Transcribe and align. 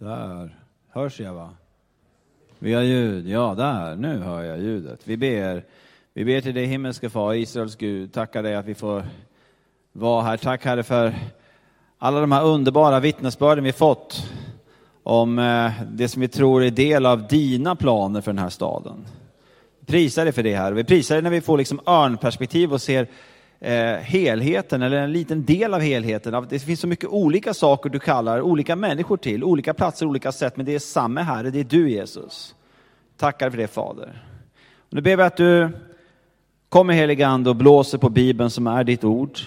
Där. 0.00 0.56
Hörs 0.88 1.20
jag 1.20 1.34
va? 1.34 1.50
Vi 2.58 2.74
har 2.74 2.82
ljud. 2.82 3.28
Ja, 3.28 3.54
där. 3.54 3.96
Nu 3.96 4.18
hör 4.18 4.42
jag 4.42 4.60
ljudet. 4.60 5.00
Vi 5.04 5.16
ber. 5.16 5.64
Vi 6.14 6.24
ber 6.24 6.40
till 6.40 6.54
dig 6.54 6.66
himmelske 6.66 7.10
far, 7.10 7.34
Israels 7.34 7.76
Gud. 7.76 8.12
Tackar 8.12 8.42
dig 8.42 8.54
att 8.54 8.66
vi 8.66 8.74
får 8.74 9.04
vara 9.92 10.22
här. 10.22 10.36
Tack 10.36 10.64
Herre 10.64 10.82
för 10.82 11.14
alla 11.98 12.20
de 12.20 12.32
här 12.32 12.44
underbara 12.44 13.00
vittnesbörden 13.00 13.64
vi 13.64 13.72
fått 13.72 14.30
om 15.02 15.38
eh, 15.38 15.72
det 15.92 16.08
som 16.08 16.20
vi 16.20 16.28
tror 16.28 16.64
är 16.64 16.70
del 16.70 17.06
av 17.06 17.26
dina 17.28 17.76
planer 17.76 18.20
för 18.20 18.32
den 18.32 18.42
här 18.42 18.50
staden. 18.50 19.06
Prisar 19.86 20.24
dig 20.24 20.32
för 20.32 20.42
det 20.42 20.56
här. 20.56 20.72
Vi 20.72 20.84
prisar 20.84 21.14
dig 21.14 21.22
när 21.22 21.30
vi 21.30 21.40
får 21.40 21.58
liksom 21.58 21.80
örnperspektiv 21.86 22.72
och 22.72 22.82
ser 22.82 23.08
eh, 23.60 23.96
helheten, 23.96 24.82
eller 24.82 24.96
en 24.96 25.12
liten 25.12 25.44
del 25.44 25.74
av 25.74 25.80
helheten. 25.80 26.46
Det 26.48 26.58
finns 26.58 26.80
så 26.80 26.86
mycket 26.86 27.08
olika 27.08 27.54
saker 27.54 27.90
du 27.90 27.98
kallar 27.98 28.40
olika 28.40 28.76
människor 28.76 29.16
till, 29.16 29.44
olika 29.44 29.74
platser, 29.74 30.06
olika 30.06 30.32
sätt, 30.32 30.56
men 30.56 30.66
det 30.66 30.74
är 30.74 30.78
samma 30.78 31.22
Herre, 31.22 31.50
det 31.50 31.60
är 31.60 31.64
du 31.64 31.90
Jesus. 31.90 32.54
Tackar 33.16 33.50
för 33.50 33.58
det 33.58 33.68
Fader. 33.68 34.22
Och 34.76 34.94
nu 34.94 35.00
ber 35.00 35.16
vi 35.16 35.22
att 35.22 35.36
du 35.36 35.68
kommer 36.68 36.94
helige 36.94 37.26
Ande 37.26 37.50
och 37.50 37.56
blåser 37.56 37.98
på 37.98 38.08
Bibeln 38.08 38.50
som 38.50 38.66
är 38.66 38.84
ditt 38.84 39.04
ord. 39.04 39.38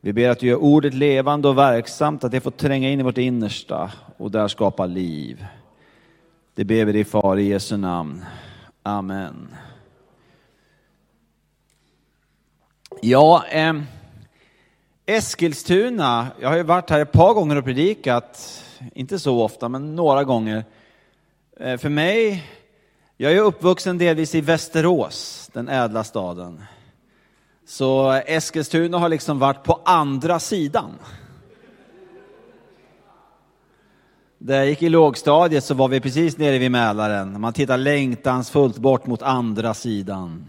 Vi 0.00 0.12
ber 0.12 0.28
att 0.28 0.38
du 0.38 0.46
gör 0.46 0.56
ordet 0.56 0.94
levande 0.94 1.48
och 1.48 1.58
verksamt, 1.58 2.24
att 2.24 2.32
det 2.32 2.40
får 2.40 2.50
tränga 2.50 2.90
in 2.90 3.00
i 3.00 3.02
vårt 3.02 3.18
innersta 3.18 3.92
och 4.16 4.30
där 4.30 4.48
skapa 4.48 4.86
liv. 4.86 5.46
Det 6.54 6.64
ber 6.64 6.84
vi 6.84 6.92
dig 6.92 7.04
Far 7.04 7.38
i 7.38 7.48
Jesu 7.48 7.76
namn. 7.76 8.24
Amen. 8.82 9.48
Ja, 12.98 13.44
eh, 13.46 13.74
Eskilstuna, 15.06 16.26
jag 16.40 16.48
har 16.48 16.56
ju 16.56 16.62
varit 16.62 16.90
här 16.90 17.00
ett 17.00 17.12
par 17.12 17.34
gånger 17.34 17.56
och 17.56 17.64
predikat, 17.64 18.62
inte 18.94 19.18
så 19.18 19.42
ofta, 19.42 19.68
men 19.68 19.96
några 19.96 20.24
gånger. 20.24 20.64
Eh, 21.60 21.76
för 21.76 21.88
mig, 21.88 22.46
jag 23.16 23.32
är 23.32 23.40
uppvuxen 23.40 23.98
delvis 23.98 24.34
i 24.34 24.40
Västerås, 24.40 25.50
den 25.52 25.68
ädla 25.68 26.04
staden. 26.04 26.62
Så 27.66 28.10
Eskilstuna 28.12 28.98
har 28.98 29.08
liksom 29.08 29.38
varit 29.38 29.64
på 29.64 29.80
andra 29.84 30.38
sidan. 30.38 30.90
Där 34.38 34.56
jag 34.56 34.66
gick 34.66 34.82
i 34.82 34.88
lågstadiet 34.88 35.64
så 35.64 35.74
var 35.74 35.88
vi 35.88 36.00
precis 36.00 36.38
nere 36.38 36.58
vid 36.58 36.70
Mälaren. 36.70 37.40
Man 37.40 37.52
tittar 37.52 37.76
längtansfullt 37.76 38.78
bort 38.78 39.06
mot 39.06 39.22
andra 39.22 39.74
sidan. 39.74 40.48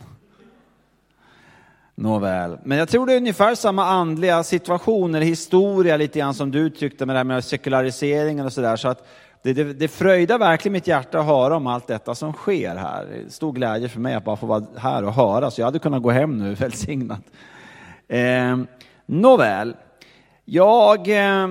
Nåväl, 2.02 2.58
men 2.64 2.78
jag 2.78 2.90
tror 2.90 3.06
det 3.06 3.14
är 3.14 3.18
ungefär 3.18 3.56
samma 3.56 3.86
andliga 3.86 4.44
situation 4.44 5.16
eller 5.16 5.26
historia 5.26 5.98
lite 5.98 6.20
grann 6.20 6.34
som 6.34 6.52
du 6.52 6.60
uttryckte 6.60 7.06
med 7.06 7.16
det 7.16 7.20
här 7.20 7.24
med 7.24 7.44
sekulariseringen 7.44 8.46
och 8.46 8.54
sådär. 8.54 8.76
Så 8.76 8.88
att 8.88 9.08
det, 9.42 9.54
det, 9.54 9.64
det 9.74 9.88
fröjdar 9.88 10.40
verkligen 10.40 10.74
mitt 10.74 10.88
hjärta 10.88 11.20
att 11.20 11.26
höra 11.26 11.56
om 11.56 11.68
allt 11.68 11.88
detta 11.88 12.16
som 12.16 12.34
sker 12.34 12.76
här. 12.76 13.26
Stor 13.30 13.52
glädje 13.52 13.90
för 13.90 14.00
mig 14.00 14.14
att 14.14 14.24
bara 14.24 14.36
få 14.36 14.46
vara 14.46 14.64
här 14.78 15.04
och 15.04 15.14
höra, 15.14 15.52
så 15.52 15.62
jag 15.62 15.66
hade 15.66 15.80
kunnat 15.80 16.02
gå 16.02 16.12
hem 16.12 16.38
nu 16.38 16.54
välsignat. 16.60 17.24
Eh, 18.08 18.58
nåväl, 19.06 19.76
jag 20.46 21.08
eh, 21.08 21.48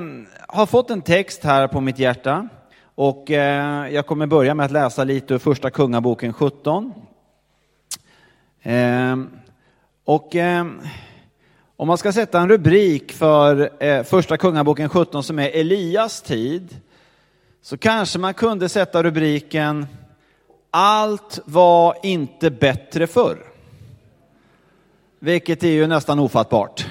har 0.49 0.67
fått 0.67 0.91
en 0.91 1.03
text 1.03 1.45
här 1.45 1.69
på 1.69 1.81
mitt 1.81 1.99
hjärta 1.99 2.49
och 2.95 3.31
eh, 3.31 3.89
jag 3.89 4.07
kommer 4.07 4.27
börja 4.27 4.55
med 4.55 4.67
att 4.67 4.73
läsa 4.73 5.05
lite 5.05 5.35
ur 5.35 5.39
första 5.39 5.71
Kungaboken 5.71 6.33
17. 6.33 6.93
Och 10.11 10.37
eh, 10.37 10.67
om 11.77 11.89
man 11.89 11.99
ska 11.99 12.13
sätta 12.13 12.41
en 12.41 12.49
rubrik 12.49 13.13
för 13.13 13.71
eh, 13.85 14.03
första 14.03 14.37
Kungaboken 14.37 14.89
17 14.89 15.23
som 15.23 15.39
är 15.39 15.49
Elias 15.49 16.23
tid, 16.23 16.77
så 17.63 17.79
kanske 17.79 18.19
man 18.19 18.35
kunde 18.35 18.69
sätta 18.69 19.03
rubriken 19.03 19.87
Allt 20.71 21.39
var 21.45 21.97
inte 22.03 22.51
bättre 22.51 23.07
förr. 23.07 23.39
Vilket 25.19 25.63
är 25.63 25.69
ju 25.69 25.87
nästan 25.87 26.19
ofattbart. 26.19 26.87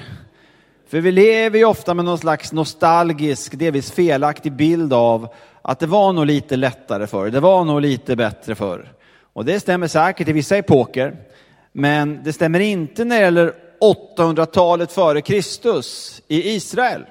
För 0.88 1.00
vi 1.00 1.12
lever 1.12 1.58
ju 1.58 1.64
ofta 1.64 1.94
med 1.94 2.04
någon 2.04 2.18
slags 2.18 2.52
nostalgisk, 2.52 3.58
delvis 3.58 3.92
felaktig 3.92 4.52
bild 4.52 4.92
av 4.92 5.28
att 5.62 5.78
det 5.78 5.86
var 5.86 6.12
nog 6.12 6.26
lite 6.26 6.56
lättare 6.56 7.06
förr, 7.06 7.30
det 7.30 7.40
var 7.40 7.64
nog 7.64 7.80
lite 7.80 8.16
bättre 8.16 8.54
förr. 8.54 8.92
Och 9.32 9.44
det 9.44 9.60
stämmer 9.60 9.88
säkert 9.88 10.28
i 10.28 10.32
vissa 10.32 10.56
epoker. 10.56 11.16
Men 11.72 12.20
det 12.24 12.32
stämmer 12.32 12.60
inte 12.60 13.04
när 13.04 13.16
det 13.16 13.22
gäller 13.22 13.54
800-talet 14.16 14.92
före 14.92 15.20
Kristus 15.20 16.22
i 16.28 16.50
Israel. 16.50 17.04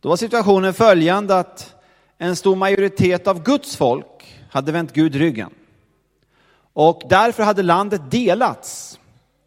Då 0.00 0.08
var 0.08 0.16
situationen 0.16 0.74
följande 0.74 1.38
att 1.38 1.74
en 2.18 2.36
stor 2.36 2.56
majoritet 2.56 3.26
av 3.26 3.42
Guds 3.42 3.76
folk 3.76 4.38
hade 4.50 4.72
vänt 4.72 4.92
Gud 4.92 5.14
ryggen. 5.14 5.50
Och 6.72 7.02
därför 7.08 7.42
hade 7.42 7.62
landet 7.62 8.10
delats. 8.10 8.98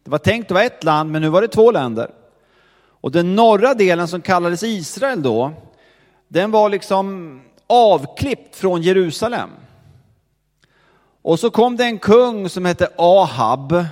Det 0.04 0.10
var 0.10 0.18
tänkt 0.18 0.46
att 0.46 0.54
vara 0.54 0.64
ett 0.64 0.84
land, 0.84 1.10
men 1.10 1.22
nu 1.22 1.28
var 1.28 1.42
det 1.42 1.48
två 1.48 1.70
länder. 1.70 2.10
Och 3.02 3.12
den 3.12 3.34
norra 3.34 3.74
delen 3.74 4.08
som 4.08 4.20
kallades 4.20 4.62
Israel 4.62 5.22
då, 5.22 5.52
den 6.28 6.50
var 6.50 6.68
liksom 6.68 7.40
avklippt 7.66 8.56
från 8.56 8.82
Jerusalem. 8.82 9.50
Och 11.22 11.40
så 11.40 11.50
kom 11.50 11.76
det 11.76 11.84
en 11.84 11.98
kung 11.98 12.48
som 12.48 12.64
hette 12.64 12.88
Ahab 12.96 13.84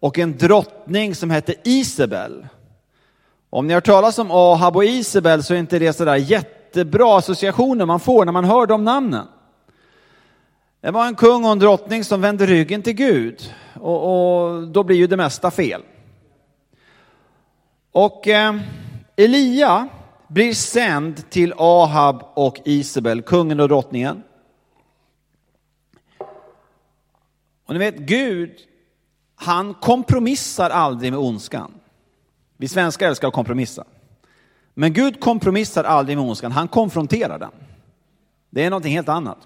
och 0.00 0.18
en 0.18 0.38
drottning 0.38 1.14
som 1.14 1.30
hette 1.30 1.54
Isabel. 1.64 2.46
Om 3.50 3.66
ni 3.66 3.74
har 3.74 3.80
talat 3.80 4.18
om 4.18 4.30
Ahab 4.30 4.76
och 4.76 4.84
Isabel 4.84 5.42
så 5.42 5.54
är 5.54 5.58
inte 5.58 5.78
det 5.78 5.92
sådär 5.92 6.16
jättebra 6.16 7.18
associationer 7.18 7.86
man 7.86 8.00
får 8.00 8.24
när 8.24 8.32
man 8.32 8.44
hör 8.44 8.66
de 8.66 8.84
namnen. 8.84 9.26
Det 10.80 10.90
var 10.90 11.06
en 11.06 11.14
kung 11.14 11.44
och 11.44 11.52
en 11.52 11.58
drottning 11.58 12.04
som 12.04 12.20
vände 12.20 12.46
ryggen 12.46 12.82
till 12.82 12.92
Gud 12.92 13.54
och, 13.80 14.44
och 14.44 14.68
då 14.68 14.82
blir 14.82 14.96
ju 14.96 15.06
det 15.06 15.16
mesta 15.16 15.50
fel. 15.50 15.82
Och 17.92 18.28
eh, 18.28 18.56
Elia 19.16 19.88
blir 20.28 20.54
sänd 20.54 21.30
till 21.30 21.54
Ahab 21.56 22.22
och 22.34 22.60
Isabel, 22.64 23.22
kungen 23.22 23.60
och 23.60 23.68
drottningen. 23.68 24.22
Och 27.70 27.74
ni 27.74 27.78
vet, 27.78 27.96
Gud, 27.96 28.50
han 29.34 29.74
kompromissar 29.74 30.70
aldrig 30.70 31.12
med 31.12 31.20
ondskan. 31.20 31.72
Vi 32.56 32.68
svenskar 32.68 33.08
älskar 33.08 33.28
att 33.28 33.34
kompromissa. 33.34 33.84
Men 34.74 34.92
Gud 34.92 35.20
kompromissar 35.20 35.84
aldrig 35.84 36.16
med 36.16 36.26
ondskan, 36.26 36.52
han 36.52 36.68
konfronterar 36.68 37.38
den. 37.38 37.50
Det 38.50 38.64
är 38.64 38.70
någonting 38.70 38.94
helt 38.94 39.08
annat. 39.08 39.38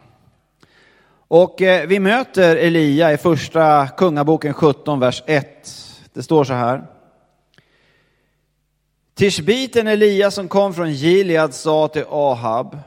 Och 1.28 1.62
eh, 1.62 1.86
vi 1.86 2.00
möter 2.00 2.56
Elia 2.56 3.12
i 3.12 3.16
första 3.16 3.88
Kungaboken 3.88 4.54
17, 4.54 5.00
vers 5.00 5.22
1. 5.26 5.74
Det 6.12 6.22
står 6.22 6.44
så 6.44 6.52
här. 6.52 6.86
Tishbiten 9.14 9.86
Elia 9.86 10.30
som 10.30 10.48
kom 10.48 10.74
från 10.74 10.92
Gilead 10.92 11.54
sa 11.54 11.88
till 11.88 12.04
Ahab, 12.08 12.78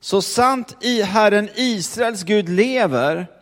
så 0.00 0.22
sant 0.22 0.76
i 0.80 1.02
Herren 1.02 1.48
Israels 1.54 2.22
Gud 2.22 2.48
lever, 2.48 3.37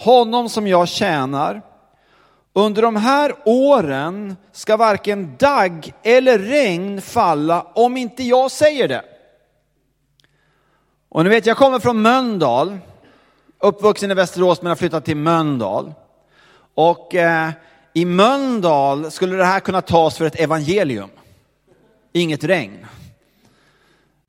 honom 0.00 0.48
som 0.48 0.66
jag 0.66 0.88
tjänar. 0.88 1.62
Under 2.52 2.82
de 2.82 2.96
här 2.96 3.34
åren 3.44 4.36
ska 4.52 4.76
varken 4.76 5.36
dagg 5.38 5.92
eller 6.02 6.38
regn 6.38 7.00
falla 7.00 7.66
om 7.74 7.96
inte 7.96 8.22
jag 8.22 8.50
säger 8.50 8.88
det. 8.88 9.04
Och 11.08 11.24
ni 11.24 11.30
vet, 11.30 11.46
jag 11.46 11.56
kommer 11.56 11.78
från 11.78 12.02
Mölndal, 12.02 12.78
uppvuxen 13.58 14.10
i 14.10 14.14
Västerås 14.14 14.62
men 14.62 14.68
har 14.68 14.76
flyttat 14.76 15.04
till 15.04 15.16
Mölndal. 15.16 15.94
Och 16.74 17.14
eh, 17.14 17.50
i 17.92 18.04
Mölndal 18.04 19.10
skulle 19.10 19.36
det 19.36 19.44
här 19.44 19.60
kunna 19.60 19.80
tas 19.80 20.18
för 20.18 20.24
ett 20.24 20.40
evangelium. 20.40 21.10
Inget 22.12 22.44
regn. 22.44 22.86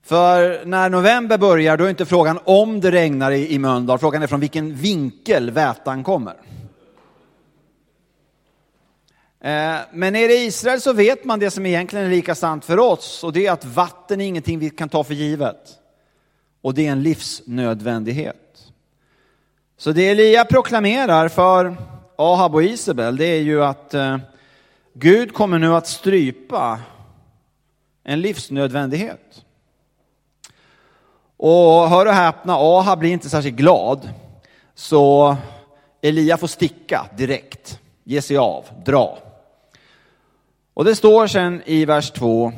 För 0.04 0.66
när 0.66 0.90
november 0.90 1.38
börjar 1.38 1.78
då 1.78 1.84
är 1.84 1.90
inte 1.90 2.06
frågan 2.06 2.40
om 2.44 2.82
det 2.82 2.92
regnar 2.92 3.32
i, 3.32 3.60
Mölndal, 3.60 4.00
frågan 4.00 4.24
är 4.24 4.28
från 4.28 4.40
vilken 4.40 4.76
vinkel 4.76 5.52
vätan 5.52 6.04
kommer. 6.04 6.34
Eh, 9.40 9.76
men 9.94 10.14
nere 10.14 10.34
i 10.34 10.46
Israel 10.46 10.82
så 10.82 10.94
vet 10.94 11.26
man 11.26 11.40
det 11.40 11.52
som 11.52 11.66
egentligen 11.66 12.06
är 12.06 12.10
lika 12.10 12.36
sant 12.36 12.66
för 12.66 12.80
oss 12.80 13.24
och 13.24 13.34
det 13.34 13.48
är 13.48 13.52
att 13.52 13.66
vatten 13.66 14.22
är 14.22 14.26
ingenting 14.26 14.60
vi 14.60 14.70
kan 14.70 14.90
ta 14.90 15.04
för 15.04 15.14
givet. 15.14 15.78
Och 16.62 16.74
det 16.74 16.88
är 16.88 16.92
en 16.92 17.04
livsnödvändighet. 17.04 18.72
Så 19.78 19.92
det 19.92 20.10
Elia 20.10 20.46
proklamerar 20.46 21.28
för 21.28 21.78
Ahab 22.16 22.56
och 22.56 22.64
Isabel 22.64 23.18
det 23.18 23.26
är 23.26 23.42
ju 23.42 23.64
att 23.64 23.94
eh, 23.94 24.18
Gud 24.94 25.34
kommer 25.34 25.60
nu 25.60 25.76
att 25.76 25.88
strypa 25.88 26.80
en 28.04 28.22
livsnödvändighet. 28.22 29.46
Och 31.44 31.90
hör 31.90 32.06
och 32.06 32.14
häpna, 32.14 32.54
Ahab 32.54 33.00
blir 33.00 33.12
inte 33.12 33.30
särskilt 33.30 33.56
glad. 33.56 34.10
Så 34.76 35.36
Elia 36.02 36.38
får 36.38 36.48
sticka 36.48 37.06
direkt, 37.18 37.80
ge 38.04 38.22
sig 38.22 38.38
av, 38.38 38.66
dra. 38.86 39.18
Och 40.74 40.86
det 40.86 40.96
står 40.96 41.28
sen 41.28 41.62
i 41.66 41.86
vers 41.86 42.12
2. 42.12 42.54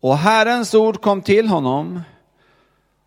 Och 0.00 0.16
Herrens 0.16 0.74
ord 0.74 1.02
kom 1.02 1.22
till 1.22 1.48
honom. 1.48 2.00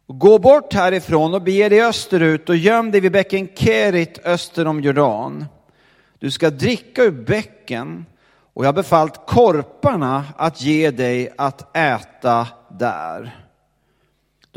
Gå 0.08 0.40
bort 0.40 0.74
härifrån 0.74 1.34
och 1.34 1.42
bege 1.42 1.70
dig 1.70 1.86
österut 1.86 2.50
och 2.50 2.56
göm 2.56 2.92
dig 2.92 3.02
vid 3.02 3.12
bäcken 3.12 3.50
Kerit 3.56 4.26
öster 4.26 4.68
om 4.68 4.82
Jordan. 4.82 5.46
Du 6.20 6.32
ska 6.32 6.50
dricka 6.50 7.04
ur 7.04 7.12
bäcken 7.12 8.06
och 8.54 8.64
jag 8.64 8.68
har 8.68 8.74
befallt 8.74 9.28
korparna 9.28 10.26
att 10.38 10.62
ge 10.62 10.92
dig 10.92 11.34
att 11.38 11.78
äta 11.78 12.48
där. 12.70 13.47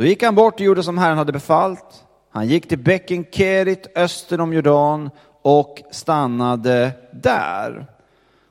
Då 0.01 0.07
gick 0.07 0.23
han 0.23 0.35
bort 0.35 0.55
och 0.55 0.61
gjorde 0.61 0.83
som 0.83 0.99
Herren 0.99 1.19
hade 1.19 1.33
befallt. 1.33 2.05
Han 2.31 2.49
gick 2.49 2.69
till 2.69 2.79
bäcken 2.79 3.25
Kerit 3.31 3.87
öster 3.97 4.41
om 4.41 4.53
Jordan 4.53 5.11
och 5.43 5.83
stannade 5.91 6.93
där. 7.13 7.87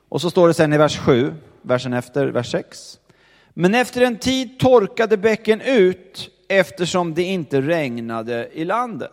Och 0.08 0.20
så 0.20 0.30
står 0.30 0.48
det 0.48 0.54
sen 0.54 0.72
i 0.72 0.78
vers 0.78 0.98
7, 0.98 1.34
versen 1.62 1.92
efter, 1.92 2.26
vers 2.26 2.50
6. 2.50 2.98
Men 3.50 3.74
efter 3.74 4.00
en 4.00 4.18
tid 4.18 4.58
torkade 4.58 5.16
bäcken 5.16 5.60
ut 5.60 6.30
eftersom 6.48 7.14
det 7.14 7.22
inte 7.22 7.60
regnade 7.60 8.48
i 8.52 8.64
landet. 8.64 9.12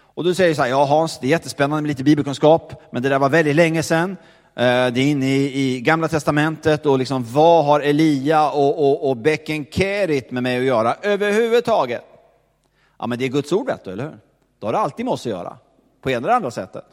Och 0.00 0.24
du 0.24 0.34
säger 0.34 0.54
så 0.54 0.62
här, 0.62 0.68
ja 0.68 0.84
Hans, 0.84 1.18
det 1.20 1.26
är 1.26 1.30
jättespännande 1.30 1.82
med 1.82 1.88
lite 1.88 2.04
bibelkunskap, 2.04 2.82
men 2.92 3.02
det 3.02 3.08
där 3.08 3.18
var 3.18 3.28
väldigt 3.28 3.56
länge 3.56 3.82
sedan. 3.82 4.16
Eh, 4.58 4.92
det 4.92 5.00
är 5.00 5.10
inne 5.10 5.26
i, 5.26 5.60
i 5.60 5.80
Gamla 5.80 6.08
Testamentet 6.08 6.86
och 6.86 6.98
liksom, 6.98 7.24
vad 7.32 7.64
har 7.64 7.80
Elia 7.80 8.50
och, 8.50 8.78
och, 8.78 9.08
och 9.08 9.16
bäcken 9.16 9.66
Kerit 9.70 10.30
med 10.30 10.42
mig 10.42 10.58
att 10.58 10.64
göra 10.64 10.94
överhuvudtaget? 11.02 12.04
Ja, 12.98 13.06
men 13.06 13.18
det 13.18 13.24
är 13.24 13.28
Guds 13.28 13.52
ord, 13.52 13.66
vet 13.66 13.84
du, 13.84 13.90
eller 13.90 14.04
hur? 14.04 14.18
Det 14.58 14.66
har 14.66 14.72
det 14.72 14.78
alltid 14.78 15.04
med 15.04 15.12
oss 15.12 15.26
att 15.26 15.30
göra, 15.30 15.58
på 16.00 16.10
ena 16.10 16.26
eller 16.26 16.36
andra 16.36 16.50
sättet. 16.50 16.84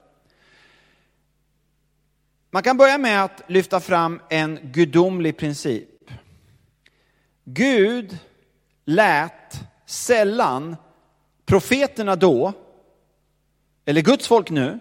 Man 2.51 2.63
kan 2.63 2.77
börja 2.77 2.97
med 2.97 3.23
att 3.23 3.41
lyfta 3.47 3.79
fram 3.79 4.19
en 4.29 4.59
gudomlig 4.63 5.37
princip. 5.37 5.89
Gud 7.43 8.17
lät 8.85 9.59
sällan 9.85 10.75
profeterna 11.45 12.15
då, 12.15 12.53
eller 13.85 14.01
Guds 14.01 14.27
folk 14.27 14.49
nu, 14.49 14.79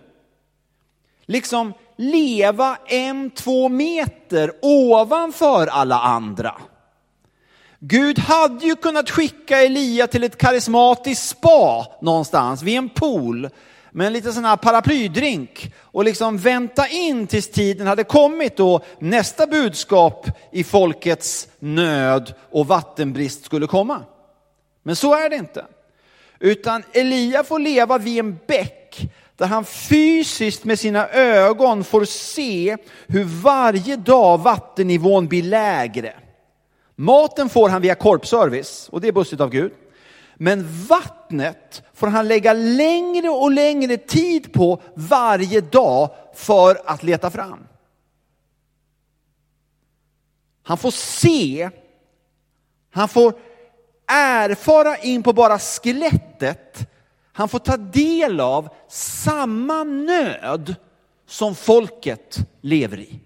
liksom 1.26 1.72
leva 1.96 2.78
en, 2.86 3.30
två 3.30 3.68
meter 3.68 4.52
ovanför 4.62 5.66
alla 5.66 6.00
andra. 6.00 6.54
Gud 7.78 8.18
hade 8.18 8.66
ju 8.66 8.76
kunnat 8.76 9.10
skicka 9.10 9.62
Elia 9.62 10.06
till 10.06 10.24
ett 10.24 10.38
karismatiskt 10.38 11.28
spa 11.28 11.86
någonstans 12.00 12.62
vid 12.62 12.78
en 12.78 12.88
pool 12.88 13.48
med 13.90 14.06
en 14.06 14.12
liten 14.12 14.32
sån 14.32 14.44
här 14.44 14.56
paraplydrink 14.56 15.72
och 15.80 16.04
liksom 16.04 16.38
vänta 16.38 16.88
in 16.88 17.26
tills 17.26 17.50
tiden 17.50 17.86
hade 17.86 18.04
kommit 18.04 18.56
då 18.56 18.80
nästa 18.98 19.46
budskap 19.46 20.26
i 20.52 20.64
folkets 20.64 21.48
nöd 21.58 22.34
och 22.50 22.66
vattenbrist 22.66 23.44
skulle 23.44 23.66
komma. 23.66 24.02
Men 24.82 24.96
så 24.96 25.14
är 25.14 25.30
det 25.30 25.36
inte. 25.36 25.66
Utan 26.38 26.82
Elia 26.92 27.44
får 27.44 27.58
leva 27.58 27.98
vid 27.98 28.18
en 28.18 28.38
bäck 28.46 29.00
där 29.36 29.46
han 29.46 29.64
fysiskt 29.64 30.64
med 30.64 30.78
sina 30.78 31.08
ögon 31.08 31.84
får 31.84 32.04
se 32.04 32.76
hur 33.06 33.24
varje 33.24 33.96
dag 33.96 34.38
vattennivån 34.38 35.28
blir 35.28 35.42
lägre. 35.42 36.14
Maten 36.96 37.48
får 37.48 37.68
han 37.68 37.82
via 37.82 37.94
korpservice 37.94 38.88
och 38.88 39.00
det 39.00 39.08
är 39.08 39.12
bussigt 39.12 39.40
av 39.40 39.50
Gud. 39.50 39.72
Men 40.36 40.86
vattnet 40.86 41.82
får 41.94 42.06
han 42.06 42.28
lägga 42.28 42.52
längre 42.52 43.28
och 43.28 43.50
längre 43.50 43.96
tid 43.96 44.52
på 44.52 44.82
varje 44.94 45.60
dag 45.60 46.10
för 46.34 46.78
att 46.84 47.02
leta 47.02 47.30
fram. 47.30 47.66
Han 50.62 50.78
får 50.78 50.90
se, 50.90 51.70
han 52.90 53.08
får 53.08 53.34
erfara 54.06 54.96
in 54.96 55.22
på 55.22 55.32
bara 55.32 55.58
skelettet, 55.58 56.93
han 57.36 57.48
får 57.48 57.58
ta 57.58 57.76
del 57.76 58.40
av 58.40 58.68
samma 58.88 59.84
nöd 59.84 60.74
som 61.26 61.54
folket 61.54 62.38
lever 62.60 63.00
i. 63.00 63.20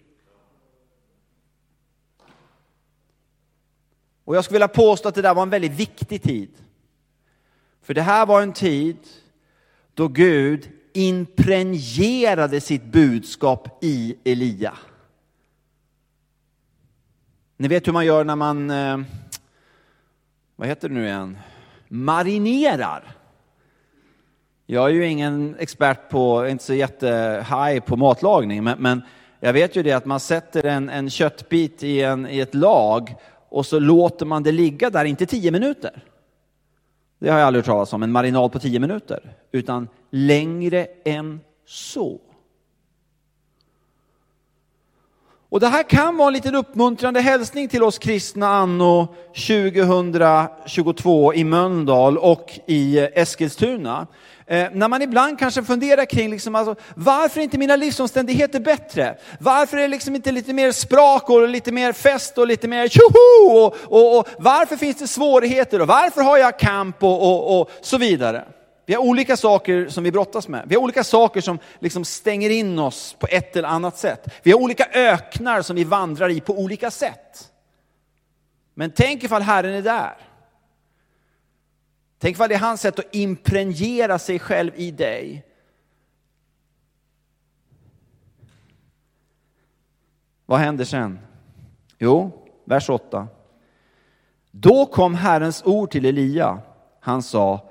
Och 4.25 4.37
jag 4.37 4.45
skulle 4.45 4.55
vilja 4.55 4.69
påstå 4.69 5.09
att 5.09 5.15
det 5.15 5.23
där 5.23 5.35
var 5.35 5.43
en 5.43 5.51
väldigt 5.51 5.73
viktig 5.73 6.23
tid. 6.23 6.51
För 7.83 7.95
det 7.95 8.03
här 8.03 8.27
var 8.27 8.43
en 8.43 8.53
tid 8.53 8.97
då 9.95 10.09
Gud 10.09 10.71
impregnerade 10.93 12.61
sitt 12.61 12.85
budskap 12.85 13.85
i 13.85 14.17
Elia. 14.25 14.79
Ni 17.57 17.69
vet 17.69 17.87
hur 17.87 17.93
man 17.93 18.07
gör 18.07 18.25
när 18.25 18.37
man, 18.37 18.71
eh, 18.71 19.01
vad 20.57 20.69
heter 20.69 20.89
det 20.89 20.95
nu 20.95 21.05
igen, 21.05 21.39
marinerar. 21.89 23.18
Jag 24.71 24.85
är 24.85 24.95
ju 24.95 25.07
ingen 25.07 25.57
expert 25.59 26.11
på, 26.11 26.49
inte 26.49 26.65
så 26.65 26.75
jättehaj 26.75 27.81
på 27.81 27.97
matlagning, 27.97 28.65
men, 28.65 28.79
men, 28.79 29.03
jag 29.41 29.53
vet 29.53 29.77
ju 29.77 29.83
det 29.83 29.93
att 29.93 30.05
man 30.05 30.21
sätter 30.21 30.67
en, 30.67 30.89
en 30.89 31.11
köttbit 31.11 31.83
i, 31.83 32.03
en, 32.03 32.29
i 32.29 32.41
ett 32.41 32.55
lag 32.55 33.15
och 33.49 33.67
så 33.67 33.79
låter 33.79 34.27
man 34.27 34.43
det 34.43 34.53
ligga 34.53 34.91
där, 34.91 35.05
inte 35.05 35.27
tio 35.27 35.51
minuter. 35.51 36.03
Det 37.19 37.31
har 37.31 37.39
jag 37.39 37.47
aldrig 37.47 37.65
hört 37.65 37.67
talas 37.67 37.93
om, 37.93 38.03
en 38.03 38.13
marinad 38.13 38.53
på 38.53 38.59
tio 38.59 38.81
minuter, 38.81 39.37
utan 39.53 39.89
längre 40.11 40.87
än 41.05 41.41
så. 41.67 42.21
Och 45.51 45.61
det 45.61 45.69
här 45.69 45.83
kan 45.83 46.17
vara 46.17 46.29
en 46.29 46.35
liten 46.35 46.55
uppmuntrande 46.55 47.21
hälsning 47.21 47.69
till 47.69 47.83
oss 47.83 47.99
kristna 47.99 48.49
anno 48.49 49.15
2022 49.35 51.35
i 51.35 51.45
Mölndal 51.45 52.19
och 52.19 52.61
i 52.67 52.99
eh, 52.99 53.09
Eskilstuna. 53.15 54.07
Eh, 54.47 54.67
när 54.73 54.89
man 54.89 55.03
ibland 55.03 55.39
kanske 55.39 55.65
funderar 55.65 56.05
kring 56.05 56.31
liksom, 56.31 56.55
alltså, 56.55 56.75
varför 56.95 57.41
är 57.41 57.45
inte 57.45 57.59
mina 57.59 57.77
livsomständigheter 57.77 58.61
bättre? 58.61 59.19
Varför 59.41 59.77
är 59.77 59.83
det 59.83 59.89
liksom 59.89 60.15
inte 60.15 60.33
lite 60.33 60.53
mer 60.53 60.73
sprak 60.73 61.31
och 61.31 61.49
lite 61.49 61.73
mer 61.73 61.93
fest 61.93 62.39
och 62.39 62.47
lite 62.47 62.69
mer 62.69 62.89
tjoho? 62.89 63.59
Och, 63.59 63.77
och, 63.85 64.19
och, 64.19 64.29
varför 64.39 64.77
finns 64.77 64.97
det 64.97 65.07
svårigheter 65.07 65.81
och 65.81 65.89
varför 65.89 66.23
har 66.23 66.39
jag 66.39 66.59
kamp 66.59 67.03
och, 67.03 67.23
och, 67.23 67.61
och 67.61 67.71
så 67.83 67.99
vidare? 67.99 68.45
Vi 68.89 68.95
har 68.95 69.03
olika 69.03 69.37
saker 69.37 69.89
som 69.89 70.05
vi 70.05 70.13
brottas 70.13 70.49
med. 70.49 70.65
Vi 70.69 70.75
har 70.75 70.83
olika 70.83 71.05
saker 71.05 71.41
som 71.41 71.59
liksom 71.79 72.05
stänger 72.05 72.51
in 72.51 72.79
oss 72.79 73.17
på 73.19 73.27
ett 73.27 73.57
eller 73.57 73.69
annat 73.69 73.99
sätt. 73.99 74.29
Vi 74.43 74.53
har 74.53 74.61
olika 74.61 74.85
öknar 74.93 75.63
som 75.63 75.77
vi 75.77 75.85
vandrar 75.85 76.29
i 76.29 76.41
på 76.41 76.59
olika 76.59 76.91
sätt. 76.91 77.53
Men 78.75 78.91
tänk 78.91 79.25
ifall 79.25 79.43
Herren 79.43 79.75
är 79.75 79.83
där. 79.83 80.17
Tänk 82.19 82.37
ifall 82.37 82.49
det 82.49 82.55
är 82.55 82.59
hans 82.59 82.81
sätt 82.81 82.99
att 82.99 83.15
impregnera 83.15 84.19
sig 84.19 84.39
själv 84.39 84.73
i 84.77 84.91
dig. 84.91 85.47
Vad 90.47 90.59
händer 90.59 90.85
sen? 90.85 91.19
Jo, 91.99 92.31
vers 92.65 92.91
8. 92.91 93.29
Då 94.51 94.87
kom 94.87 95.15
Herrens 95.15 95.63
ord 95.65 95.91
till 95.91 96.05
Elia. 96.05 96.61
Han 97.01 97.23
sa, 97.23 97.68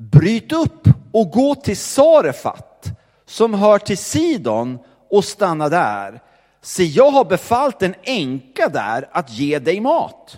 bryt 0.00 0.52
upp 0.52 0.88
och 1.12 1.30
gå 1.30 1.54
till 1.54 1.76
Sarefat 1.76 2.86
som 3.26 3.54
hör 3.54 3.78
till 3.78 3.98
Sidon 3.98 4.78
och 5.10 5.24
stanna 5.24 5.68
där. 5.68 6.20
Se, 6.62 6.84
jag 6.84 7.10
har 7.10 7.24
befallt 7.24 7.82
en 7.82 7.94
änka 8.02 8.68
där 8.68 9.08
att 9.12 9.30
ge 9.30 9.58
dig 9.58 9.80
mat. 9.80 10.36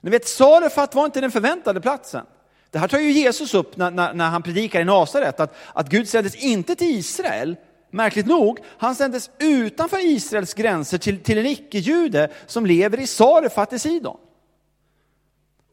Ni 0.00 0.10
vet, 0.10 0.28
Sarefat 0.28 0.94
var 0.94 1.04
inte 1.04 1.20
den 1.20 1.30
förväntade 1.30 1.80
platsen. 1.80 2.24
Det 2.70 2.78
här 2.78 2.88
tar 2.88 2.98
ju 2.98 3.10
Jesus 3.10 3.54
upp 3.54 3.76
när, 3.76 3.90
när, 3.90 4.14
när 4.14 4.28
han 4.28 4.42
predikar 4.42 4.80
i 4.80 4.84
Nasaret, 4.84 5.40
att, 5.40 5.54
att 5.72 5.88
Gud 5.88 6.08
sändes 6.08 6.34
inte 6.34 6.74
till 6.74 6.98
Israel, 6.98 7.56
märkligt 7.90 8.26
nog, 8.26 8.58
han 8.78 8.94
sändes 8.94 9.30
utanför 9.38 10.06
Israels 10.06 10.54
gränser 10.54 10.98
till, 10.98 11.22
till 11.22 11.38
en 11.38 11.46
icke-jude 11.46 12.28
som 12.46 12.66
lever 12.66 13.00
i 13.00 13.06
Sarefat 13.06 13.72
i 13.72 13.78
Sidon. 13.78 14.16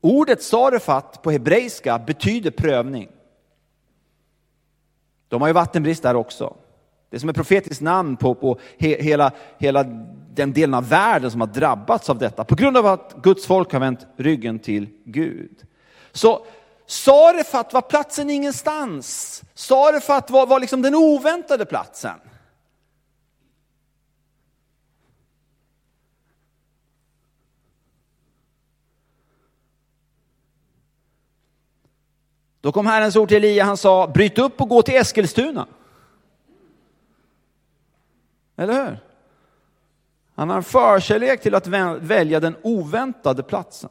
Ordet 0.06 0.44
Sarefat 0.44 1.22
på 1.22 1.32
hebreiska 1.32 2.00
betyder 2.00 2.52
prövning. 2.52 3.10
De 5.28 5.42
har 5.42 5.48
ju 5.48 5.54
vattenbrist 5.54 6.04
där 6.04 6.16
också. 6.16 6.56
Det 7.10 7.18
är 7.18 7.20
som 7.20 7.30
ett 7.30 7.36
profetiskt 7.36 7.82
namn 7.82 8.18
på, 8.18 8.36
på 8.36 8.60
he, 8.78 9.02
hela, 9.02 9.32
hela 9.58 9.84
den 10.34 10.54
delen 10.54 10.74
av 10.74 10.90
världen 10.90 11.32
som 11.32 11.42
har 11.42 11.48
drabbats 11.48 12.10
av 12.10 12.18
detta 12.18 12.44
på 12.44 12.56
grund 12.56 12.78
av 12.78 12.86
att 12.86 13.16
Guds 13.24 13.46
folk 13.46 13.74
har 13.74 13.80
vänt 13.80 14.08
ryggen 14.18 14.60
till 14.60 14.90
Gud. 15.06 15.64
Så 16.12 16.46
Sarefat 16.86 17.74
var 17.74 17.82
platsen 17.82 18.30
ingenstans. 18.30 19.44
Sarefat 19.54 20.30
var, 20.30 20.48
var 20.48 20.60
liksom 20.60 20.82
den 20.82 20.96
oväntade 20.96 21.66
platsen. 21.66 22.20
Då 32.66 32.72
kom 32.72 32.86
Herrens 32.86 33.16
ord 33.16 33.30
till 33.30 33.38
Elia, 33.38 33.64
han 33.64 33.78
sa, 33.78 34.08
bryt 34.08 34.38
upp 34.38 34.62
och 34.62 34.70
gå 34.70 34.82
till 34.82 34.96
Eskilstuna. 34.96 35.68
Eller 38.56 38.74
hur? 38.74 39.00
Han 40.36 40.50
har 40.50 40.58
en 40.58 40.64
förkärlek 40.64 41.42
till 41.42 41.56
att 41.56 41.68
välja 42.02 42.40
den 42.40 42.56
oväntade 42.64 43.44
platsen. 43.44 43.90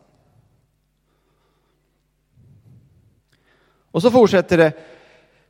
Och 3.90 4.02
så 4.02 4.10
fortsätter 4.10 4.56
det. 4.58 4.72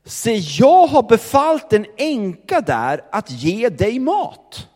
Se, 0.04 0.37
jag 0.37 0.87
har 0.87 1.02
befallt 1.02 1.73
en 1.73 1.87
änka 1.97 2.61
där 2.61 3.04
att 3.12 3.31
ge 3.31 3.69
dig 3.69 3.99
mat. 3.99 4.69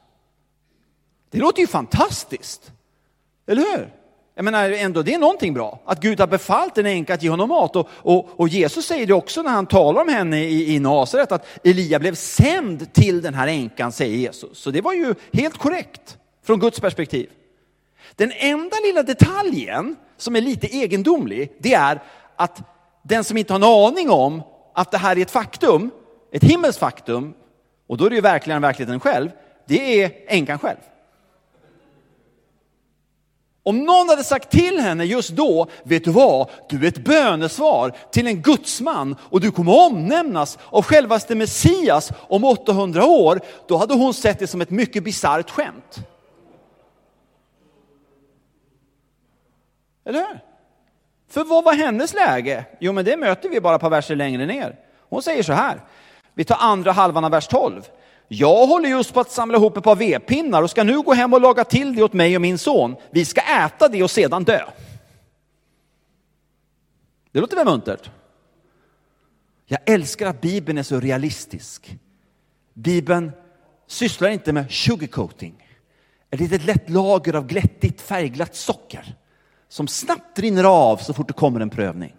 Det 1.31 1.39
låter 1.39 1.61
ju 1.61 1.67
fantastiskt. 1.67 2.73
Eller 3.47 3.63
hur? 3.63 3.98
Jag 4.39 4.45
menar 4.45 4.71
ändå, 4.71 5.03
det 5.03 5.15
är 5.15 5.19
någonting 5.19 5.55
bra. 5.55 5.79
Att 5.85 6.01
Gud 6.01 6.21
har 6.21 6.27
befallt 6.27 6.79
en 6.79 6.87
änka 6.87 7.15
att 7.15 7.23
ge 7.23 7.31
honom 7.31 7.49
mat. 7.49 7.77
Och, 7.77 7.89
och, 7.93 8.41
och, 8.41 8.49
Jesus 8.49 8.87
säger 8.87 9.07
det 9.07 9.13
också 9.13 9.43
när 9.43 9.51
han 9.51 9.67
talar 9.67 10.03
om 10.03 10.09
henne 10.09 10.45
i, 10.45 10.75
i 10.75 10.79
Nasaret, 10.79 11.33
att 11.33 11.47
Elia 11.65 11.99
blev 11.99 12.15
sänd 12.15 12.93
till 12.93 13.23
den 13.23 13.35
här 13.35 13.47
änkan, 13.47 13.93
säger 13.93 14.17
Jesus. 14.17 14.59
Så 14.59 14.71
det 14.71 14.81
var 14.81 14.93
ju 14.93 15.15
helt 15.33 15.59
korrekt 15.59 16.19
från 16.45 16.61
Guds 16.61 16.81
perspektiv. 16.81 17.31
Den 18.17 18.33
enda 18.37 18.77
lilla 18.87 19.03
detaljen 19.03 19.97
som 20.17 20.37
är 20.37 20.41
lite 20.41 20.67
egendomlig, 20.67 21.53
det 21.59 21.75
är 21.75 22.03
att 22.37 22.63
den 23.03 23.25
som 23.25 23.37
inte 23.37 23.53
har 23.53 23.59
en 23.59 23.93
aning 23.93 24.11
om 24.11 24.43
att 24.75 24.91
det 24.91 24.99
här 24.99 25.19
är 25.19 25.23
ett 25.23 25.31
faktum, 25.31 25.91
ett 26.33 26.45
himmelskt 26.45 26.81
faktum, 26.81 27.35
och 27.87 27.97
då 27.97 28.05
är 28.05 28.11
det 28.11 28.17
ju 28.17 28.23
verkligen 28.23 28.63
verkligheten 28.63 29.01
själv, 29.01 29.31
det 29.67 30.03
är 30.03 30.11
änkan 30.27 30.59
själv. 30.59 30.79
Om 33.69 33.85
någon 33.85 34.09
hade 34.09 34.25
sagt 34.25 34.51
till 34.51 34.81
henne 34.81 35.05
just 35.05 35.31
då, 35.31 35.67
vet 35.83 36.05
du 36.05 36.11
vad, 36.11 36.51
du 36.69 36.85
är 36.85 36.89
ett 36.89 37.05
bönesvar 37.05 37.93
till 38.11 38.27
en 38.27 38.43
gudsman 38.43 39.17
och 39.21 39.41
du 39.41 39.51
kommer 39.51 39.87
omnämnas 39.87 40.59
av 40.65 40.83
självaste 40.83 41.35
Messias 41.35 42.13
om 42.29 42.45
800 42.45 43.05
år, 43.05 43.41
då 43.67 43.77
hade 43.77 43.95
hon 43.95 44.15
sett 44.15 44.39
det 44.39 44.47
som 44.47 44.61
ett 44.61 44.71
mycket 44.71 45.05
bisarrt 45.05 45.51
skämt. 45.51 45.99
Eller 50.05 50.19
hur? 50.19 50.41
För 51.29 51.45
vad 51.45 51.65
var 51.65 51.75
hennes 51.75 52.15
läge? 52.15 52.65
Jo, 52.81 52.93
men 52.93 53.05
det 53.05 53.17
möter 53.17 53.49
vi 53.49 53.61
bara 53.61 53.75
ett 53.75 53.81
par 53.81 53.91
verser 53.91 54.17
längre 54.17 54.47
ner. 54.47 54.77
Hon 55.09 55.23
säger 55.23 55.43
så 55.43 55.53
här, 55.53 55.81
vi 56.35 56.45
tar 56.45 56.57
andra 56.61 56.93
halvan 56.93 57.25
av 57.25 57.31
vers 57.31 57.47
12. 57.47 57.83
Jag 58.29 58.67
håller 58.67 58.89
just 58.89 59.15
på 59.15 59.21
att 59.21 59.31
samla 59.31 59.59
ihop 59.59 59.77
ett 59.77 59.85
par 59.85 59.97
vedpinnar 59.97 60.63
och 60.63 60.71
ska 60.71 60.85
nu 60.85 61.03
gå 61.03 61.13
hem 61.13 61.35
och 61.35 61.41
laga 61.41 61.65
till 61.65 61.97
det 61.97 62.03
åt 62.03 62.13
mig 62.13 62.37
och 62.37 62.43
min 62.43 62.59
son. 62.59 62.97
Vi 63.11 63.25
ska 63.25 63.41
äta 63.41 63.89
det 63.89 64.03
och 64.03 64.11
sedan 64.11 64.45
dö. 64.45 64.61
Det 67.33 67.41
låter 67.41 67.57
väl 67.57 67.67
muntert? 67.67 68.11
Jag 69.67 69.81
älskar 69.87 70.27
att 70.27 70.41
Bibeln 70.41 70.79
är 70.79 70.83
så 70.83 71.01
realistisk. 71.01 71.99
Bibeln 72.75 73.33
sysslar 73.87 74.29
inte 74.29 74.53
med 74.53 74.71
sugarcoating. 74.71 75.55
Ett 76.31 76.41
litet 76.41 76.65
lätt 76.65 76.91
lager 76.91 77.35
av 77.35 77.47
glättigt 77.47 78.01
färgglatt 78.01 78.55
socker 78.55 79.15
som 79.69 79.89
snabbt 79.89 80.39
rinner 80.39 80.65
av 80.65 80.97
så 80.97 81.15
fort 81.15 81.29
det 81.29 81.33
kommer 81.33 81.61
en 81.61 81.71
prövning. 81.71 82.15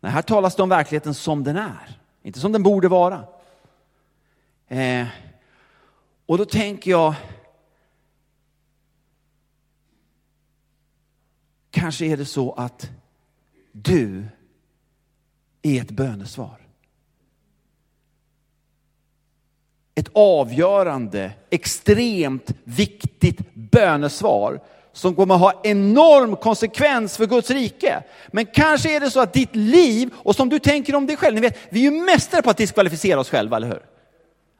Nej, 0.00 0.12
här 0.12 0.22
talas 0.22 0.56
det 0.56 0.62
om 0.62 0.68
verkligheten 0.68 1.14
som 1.14 1.44
den 1.44 1.56
är, 1.56 1.98
inte 2.22 2.40
som 2.40 2.52
den 2.52 2.62
borde 2.62 2.88
vara. 2.88 3.24
Eh, 4.72 5.06
och 6.26 6.38
då 6.38 6.44
tänker 6.44 6.90
jag, 6.90 7.14
kanske 11.70 12.06
är 12.06 12.16
det 12.16 12.24
så 12.24 12.52
att 12.52 12.90
du 13.72 14.24
är 15.62 15.80
ett 15.80 15.90
bönesvar. 15.90 16.60
Ett 19.94 20.08
avgörande, 20.12 21.32
extremt 21.50 22.50
viktigt 22.64 23.54
bönesvar 23.54 24.60
som 24.92 25.14
kommer 25.14 25.34
ha 25.34 25.60
enorm 25.64 26.36
konsekvens 26.36 27.16
för 27.16 27.26
Guds 27.26 27.50
rike. 27.50 28.02
Men 28.28 28.46
kanske 28.46 28.96
är 28.96 29.00
det 29.00 29.10
så 29.10 29.20
att 29.20 29.32
ditt 29.32 29.56
liv, 29.56 30.10
och 30.14 30.36
som 30.36 30.48
du 30.48 30.58
tänker 30.58 30.94
om 30.94 31.06
dig 31.06 31.16
själv, 31.16 31.34
ni 31.34 31.40
vet, 31.40 31.58
vi 31.70 31.86
är 31.86 31.90
ju 31.90 32.04
mästare 32.04 32.42
på 32.42 32.50
att 32.50 32.56
diskvalificera 32.56 33.20
oss 33.20 33.30
själva, 33.30 33.56
eller 33.56 33.68
hur? 33.68 33.91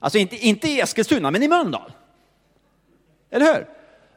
Alltså 0.03 0.19
inte, 0.19 0.37
inte 0.37 0.69
i 0.69 0.81
Eskilstuna, 0.81 1.31
men 1.31 1.43
i 1.43 1.49
Mölndal. 1.49 1.93
Eller 3.31 3.55
hur? 3.55 3.67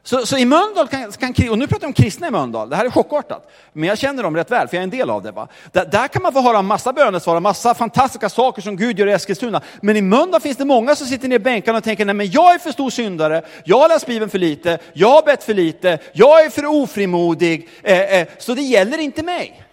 Så, 0.04 0.26
så 0.26 0.38
i 0.38 0.46
Mölndal 0.46 0.88
kan, 0.88 1.12
kan, 1.12 1.50
och 1.50 1.58
nu 1.58 1.68
pratar 1.68 1.84
jag 1.84 1.90
om 1.90 1.94
kristna 1.94 2.28
i 2.28 2.32
Mölndal, 2.32 2.70
det 2.70 2.76
här 2.76 2.86
är 2.86 2.90
chockartat, 2.90 3.52
men 3.74 3.90
jag 3.90 3.98
känner 3.98 4.24
dem 4.24 4.36
rätt 4.36 4.52
väl, 4.52 4.68
för 4.68 4.78
jag 4.78 4.82
är 4.82 4.84
en 4.84 4.90
del 4.90 5.10
av 5.10 5.24
det. 5.24 5.32
Va? 5.32 5.48
Där, 5.72 5.86
där 5.86 6.08
kan 6.08 6.22
man 6.22 6.34
få 6.34 6.42
höra 6.42 6.62
massa 6.62 6.94
bönesvar, 6.94 7.40
massa 7.40 7.74
fantastiska 7.74 8.30
saker 8.30 8.62
som 8.62 8.76
Gud 8.76 9.00
gör 9.00 9.08
i 9.08 9.12
Eskilstuna. 9.12 9.62
Men 9.82 9.98
i 9.98 10.02
Mölndal 10.02 10.42
finns 10.42 10.58
det 10.58 10.66
många 10.66 10.96
som 10.96 11.08
sitter 11.08 11.28
ner 11.28 11.36
i 11.36 11.40
bänkarna 11.40 11.78
och 11.78 11.84
tänker, 11.84 12.06
nej 12.06 12.16
men 12.16 12.32
jag 12.32 12.54
är 12.54 12.60
för 12.60 12.72
stor 12.72 12.90
syndare, 12.90 13.46
jag 13.66 13.80
har 13.80 13.90
läst 13.90 14.06
Bibeln 14.06 14.30
för 14.30 14.40
lite, 14.40 14.80
jag 14.94 15.10
har 15.10 15.24
bett 15.24 15.44
för 15.44 15.54
lite, 15.54 16.00
jag 16.14 16.46
är 16.46 16.50
för 16.50 16.66
ofrimodig, 16.66 17.70
eh, 17.84 18.20
eh, 18.20 18.28
så 18.38 18.54
det 18.54 18.62
gäller 18.62 18.98
inte 18.98 19.24
mig. 19.24 19.66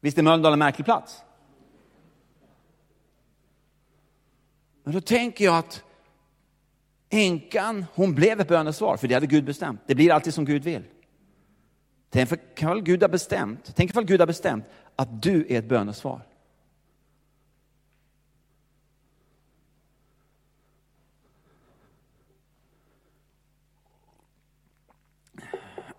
Visst 0.00 0.18
är 0.18 0.22
Mölndal 0.22 0.52
en 0.52 0.58
märklig 0.58 0.84
plats? 0.84 1.22
Men 4.90 4.94
då 4.94 5.00
tänker 5.00 5.44
jag 5.44 5.58
att 5.58 5.84
änkan, 7.10 7.84
hon 7.94 8.14
blev 8.14 8.40
ett 8.40 8.48
bönesvar, 8.48 8.96
för 8.96 9.08
det 9.08 9.14
hade 9.14 9.26
Gud 9.26 9.44
bestämt. 9.44 9.80
Det 9.86 9.94
blir 9.94 10.12
alltid 10.12 10.34
som 10.34 10.44
Gud 10.44 10.64
vill. 10.64 10.84
Tänk 12.10 12.32
ifall 12.32 12.82
Gud 12.82 13.02
har 13.02 13.08
bestämt, 13.08 13.72
tänk 13.76 13.90
ifall 13.90 14.04
Gud 14.04 14.20
har 14.20 14.26
bestämt 14.26 14.64
att 14.96 15.22
du 15.22 15.46
är 15.48 15.58
ett 15.58 15.68
bönesvar. 15.68 16.26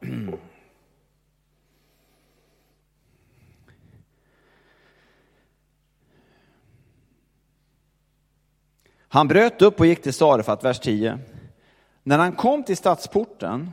Han 9.14 9.28
bröt 9.28 9.62
upp 9.62 9.80
och 9.80 9.86
gick 9.86 10.02
till 10.02 10.14
Sarefat, 10.14 10.64
vers 10.64 10.80
10. 10.80 11.20
När 12.04 12.18
han 12.18 12.32
kom 12.32 12.64
till 12.64 12.78
stadsporten 12.78 13.72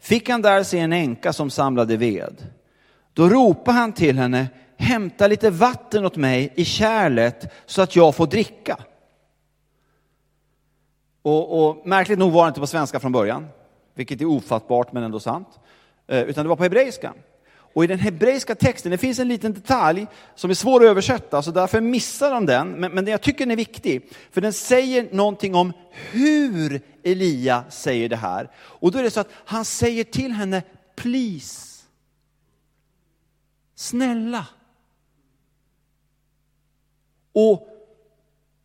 fick 0.00 0.28
han 0.28 0.42
där 0.42 0.62
se 0.62 0.78
en 0.78 0.92
änka 0.92 1.32
som 1.32 1.50
samlade 1.50 1.96
ved. 1.96 2.46
Då 3.12 3.28
ropade 3.28 3.78
han 3.78 3.92
till 3.92 4.18
henne, 4.18 4.48
hämta 4.76 5.26
lite 5.26 5.50
vatten 5.50 6.04
åt 6.04 6.16
mig 6.16 6.52
i 6.54 6.64
kärlet 6.64 7.52
så 7.66 7.82
att 7.82 7.96
jag 7.96 8.14
får 8.14 8.26
dricka. 8.26 8.78
Och, 11.22 11.68
och 11.68 11.86
märkligt 11.86 12.18
nog 12.18 12.32
var 12.32 12.44
det 12.44 12.48
inte 12.48 12.60
på 12.60 12.66
svenska 12.66 13.00
från 13.00 13.12
början, 13.12 13.48
vilket 13.94 14.20
är 14.20 14.24
ofattbart 14.24 14.92
men 14.92 15.02
ändå 15.02 15.20
sant, 15.20 15.48
eh, 16.06 16.22
utan 16.22 16.44
det 16.44 16.48
var 16.48 16.56
på 16.56 16.62
hebreiska. 16.62 17.14
Och 17.76 17.84
i 17.84 17.86
den 17.86 17.98
hebreiska 17.98 18.54
texten, 18.54 18.90
det 18.90 18.98
finns 18.98 19.18
en 19.18 19.28
liten 19.28 19.52
detalj 19.52 20.06
som 20.34 20.50
är 20.50 20.54
svår 20.54 20.80
att 20.84 20.90
översätta, 20.90 21.42
så 21.42 21.50
därför 21.50 21.80
missar 21.80 22.30
de 22.30 22.46
den. 22.46 22.70
Men, 22.72 22.92
men 22.92 23.06
jag 23.06 23.22
tycker 23.22 23.38
den 23.38 23.50
är 23.50 23.56
viktig, 23.56 24.10
för 24.30 24.40
den 24.40 24.52
säger 24.52 25.08
någonting 25.14 25.54
om 25.54 25.72
hur 25.90 26.80
Elia 27.02 27.64
säger 27.70 28.08
det 28.08 28.16
här. 28.16 28.50
Och 28.56 28.92
då 28.92 28.98
är 28.98 29.02
det 29.02 29.10
så 29.10 29.20
att 29.20 29.30
han 29.32 29.64
säger 29.64 30.04
till 30.04 30.32
henne, 30.32 30.62
please. 30.94 31.82
Snälla. 33.74 34.46
Och 37.32 37.68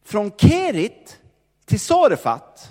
från 0.03 0.31
Kerit 0.37 1.19
till 1.65 1.79
Sarefat, 1.79 2.69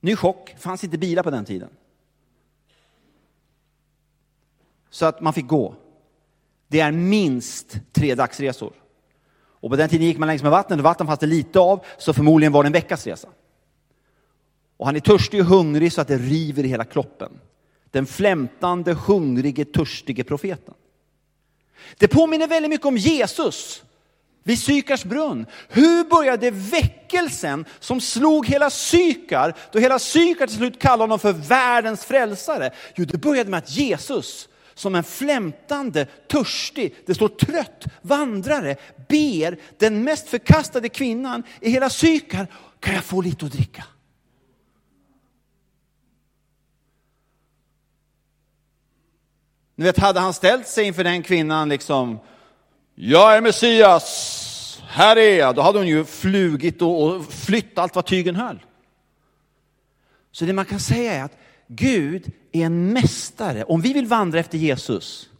ny 0.00 0.16
chock, 0.16 0.54
fanns 0.58 0.84
inte 0.84 0.98
bilar 0.98 1.22
på 1.22 1.30
den 1.30 1.44
tiden. 1.44 1.70
Så 4.92 5.06
att 5.06 5.20
man 5.20 5.32
fick 5.32 5.46
gå. 5.46 5.74
Det 6.68 6.80
är 6.80 6.92
minst 6.92 7.76
tre 7.92 8.14
dagsresor. 8.14 8.72
Och 9.34 9.70
på 9.70 9.76
den 9.76 9.88
tiden 9.88 10.06
gick 10.06 10.18
man 10.18 10.26
längs 10.26 10.42
med 10.42 10.50
vattnet 10.50 10.78
och 10.78 10.84
vatten 10.84 11.06
fanns 11.06 11.18
det 11.18 11.26
lite 11.26 11.58
av, 11.58 11.84
så 11.98 12.12
förmodligen 12.12 12.52
var 12.52 12.62
det 12.62 12.68
en 12.68 12.72
veckas 12.72 13.06
resa. 13.06 13.28
Och 14.76 14.86
han 14.86 14.96
är 14.96 15.00
törstig 15.00 15.40
och 15.40 15.46
hungrig 15.46 15.92
så 15.92 16.00
att 16.00 16.08
det 16.08 16.18
river 16.18 16.64
i 16.64 16.68
hela 16.68 16.84
kroppen. 16.84 17.32
Den 17.90 18.06
flämtande, 18.06 18.92
hungrige, 18.92 19.64
törstige 19.64 20.24
profeten. 20.24 20.74
Det 21.98 22.08
påminner 22.08 22.46
väldigt 22.46 22.70
mycket 22.70 22.86
om 22.86 22.96
Jesus 22.96 23.82
vid 24.42 24.58
Sykars 24.58 25.04
brunn. 25.04 25.46
Hur 25.68 26.04
började 26.04 26.50
väckelsen 26.50 27.64
som 27.80 28.00
slog 28.00 28.46
hela 28.46 28.70
Sykar, 28.70 29.54
då 29.72 29.78
hela 29.78 29.98
Sykar 29.98 30.46
till 30.46 30.56
slut 30.56 30.80
kallade 30.80 31.02
honom 31.02 31.18
för 31.18 31.32
världens 31.32 32.04
frälsare? 32.04 32.70
Jo, 32.94 33.04
det 33.04 33.18
började 33.18 33.50
med 33.50 33.58
att 33.58 33.70
Jesus 33.70 34.48
som 34.74 34.94
en 34.94 35.04
flämtande, 35.04 36.04
törstig, 36.04 36.94
det 37.06 37.14
står 37.14 37.28
trött 37.28 37.84
vandrare, 38.02 38.76
ber 39.08 39.58
den 39.78 40.04
mest 40.04 40.28
förkastade 40.28 40.88
kvinnan 40.88 41.42
i 41.60 41.70
hela 41.70 41.90
Sykar, 41.90 42.46
kan 42.80 42.94
jag 42.94 43.04
få 43.04 43.20
lite 43.20 43.46
att 43.46 43.52
dricka? 43.52 43.84
Ni 49.74 49.84
vet, 49.84 49.98
hade 49.98 50.20
han 50.20 50.34
ställt 50.34 50.68
sig 50.68 50.84
inför 50.86 51.04
den 51.04 51.22
kvinnan 51.22 51.68
liksom, 51.68 52.18
jag 52.94 53.36
är 53.36 53.40
Messias, 53.40 54.82
här 54.88 55.16
är 55.16 55.38
jag, 55.38 55.54
då 55.54 55.62
hade 55.62 55.78
hon 55.78 55.88
ju 55.88 56.04
flugit 56.04 56.82
och, 56.82 57.02
och 57.02 57.32
flytt 57.32 57.78
allt 57.78 57.94
vad 57.94 58.06
tygen 58.06 58.36
höll. 58.36 58.58
Så 60.32 60.44
det 60.44 60.52
man 60.52 60.64
kan 60.64 60.80
säga 60.80 61.12
är 61.12 61.22
att 61.22 61.36
Gud 61.66 62.32
är 62.52 62.66
en 62.66 62.92
mästare. 62.92 63.64
Om 63.64 63.80
vi 63.80 63.92
vill 63.92 64.06
vandra 64.06 64.40
efter 64.40 64.58
Jesus, 64.58 65.30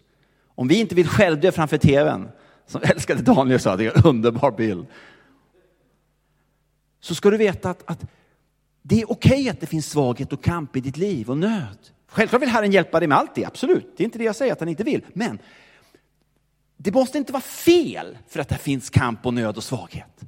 om 0.54 0.68
vi 0.68 0.80
inte 0.80 0.94
vill 0.94 1.08
självdö 1.08 1.52
framför 1.52 1.78
tvn, 1.78 2.28
som 2.66 2.82
älskade 2.84 3.22
Daniel 3.22 3.60
sa, 3.60 3.76
det 3.76 3.86
är 3.86 3.98
en 3.98 4.04
underbar 4.04 4.50
bild. 4.50 4.86
Så 7.00 7.14
ska 7.14 7.30
du 7.30 7.36
veta 7.36 7.70
att, 7.70 7.82
att 7.90 8.04
det 8.82 9.00
är 9.00 9.12
okej 9.12 9.32
okay 9.32 9.48
att 9.48 9.60
det 9.60 9.66
finns 9.66 9.90
svaghet 9.90 10.32
och 10.32 10.44
kamp 10.44 10.76
i 10.76 10.80
ditt 10.80 10.96
liv 10.96 11.30
och 11.30 11.38
nöd. 11.38 11.78
Självklart 12.06 12.42
vill 12.42 12.48
Herren 12.48 12.72
hjälpa 12.72 13.00
dig 13.00 13.08
med 13.08 13.18
allt 13.18 13.34
det, 13.34 13.44
absolut. 13.44 13.94
Det 13.96 14.02
är 14.02 14.04
inte 14.04 14.18
det 14.18 14.24
jag 14.24 14.36
säger 14.36 14.52
att 14.52 14.60
han 14.60 14.68
inte 14.68 14.84
vill. 14.84 15.04
Men 15.12 15.38
det 16.76 16.92
måste 16.92 17.18
inte 17.18 17.32
vara 17.32 17.40
fel 17.40 18.18
för 18.28 18.40
att 18.40 18.48
det 18.48 18.58
finns 18.58 18.90
kamp 18.90 19.26
och 19.26 19.34
nöd 19.34 19.56
och 19.56 19.64
svaghet. 19.64 20.20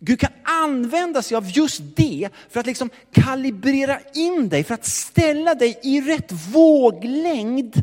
Gud 0.00 0.20
kan 0.20 0.32
använda 0.44 1.22
sig 1.22 1.36
av 1.36 1.50
just 1.50 1.82
det 1.96 2.28
för 2.48 2.60
att 2.60 2.66
liksom 2.66 2.90
kalibrera 3.12 4.00
in 4.14 4.48
dig, 4.48 4.64
för 4.64 4.74
att 4.74 4.86
ställa 4.86 5.54
dig 5.54 5.80
i 5.82 6.00
rätt 6.00 6.32
våglängd. 6.32 7.82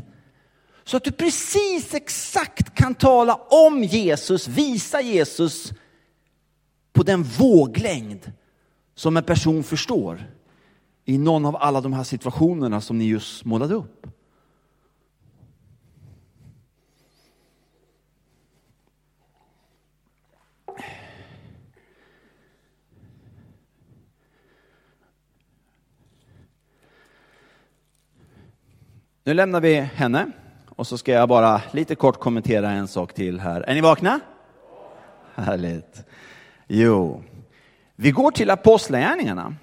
Så 0.83 0.97
att 0.97 1.03
du 1.03 1.11
precis 1.11 1.93
exakt 1.93 2.75
kan 2.75 2.95
tala 2.95 3.35
om 3.35 3.83
Jesus, 3.83 4.47
visa 4.47 5.01
Jesus 5.01 5.71
på 6.93 7.03
den 7.03 7.23
våglängd 7.23 8.31
som 8.95 9.17
en 9.17 9.23
person 9.23 9.63
förstår 9.63 10.31
i 11.05 11.17
någon 11.17 11.45
av 11.45 11.55
alla 11.55 11.81
de 11.81 11.93
här 11.93 12.03
situationerna 12.03 12.81
som 12.81 12.97
ni 12.97 13.05
just 13.05 13.45
målade 13.45 13.75
upp. 13.75 14.07
Nu 29.27 29.33
lämnar 29.33 29.61
vi 29.61 29.79
henne 29.79 30.31
och 30.69 30.87
så 30.87 30.97
ska 30.97 31.11
jag 31.11 31.29
bara 31.29 31.61
lite 31.71 31.95
kort 31.95 32.19
kommentera 32.19 32.71
en 32.71 32.87
sak 32.87 33.13
till 33.13 33.39
här. 33.39 33.61
Är 33.61 33.75
ni 33.75 33.81
vakna? 33.81 34.19
Härligt. 35.35 36.05
Jo, 36.67 37.23
vi 37.95 38.11
går 38.11 38.31
till 38.31 38.49
Apostlagärningarna. 38.49 39.55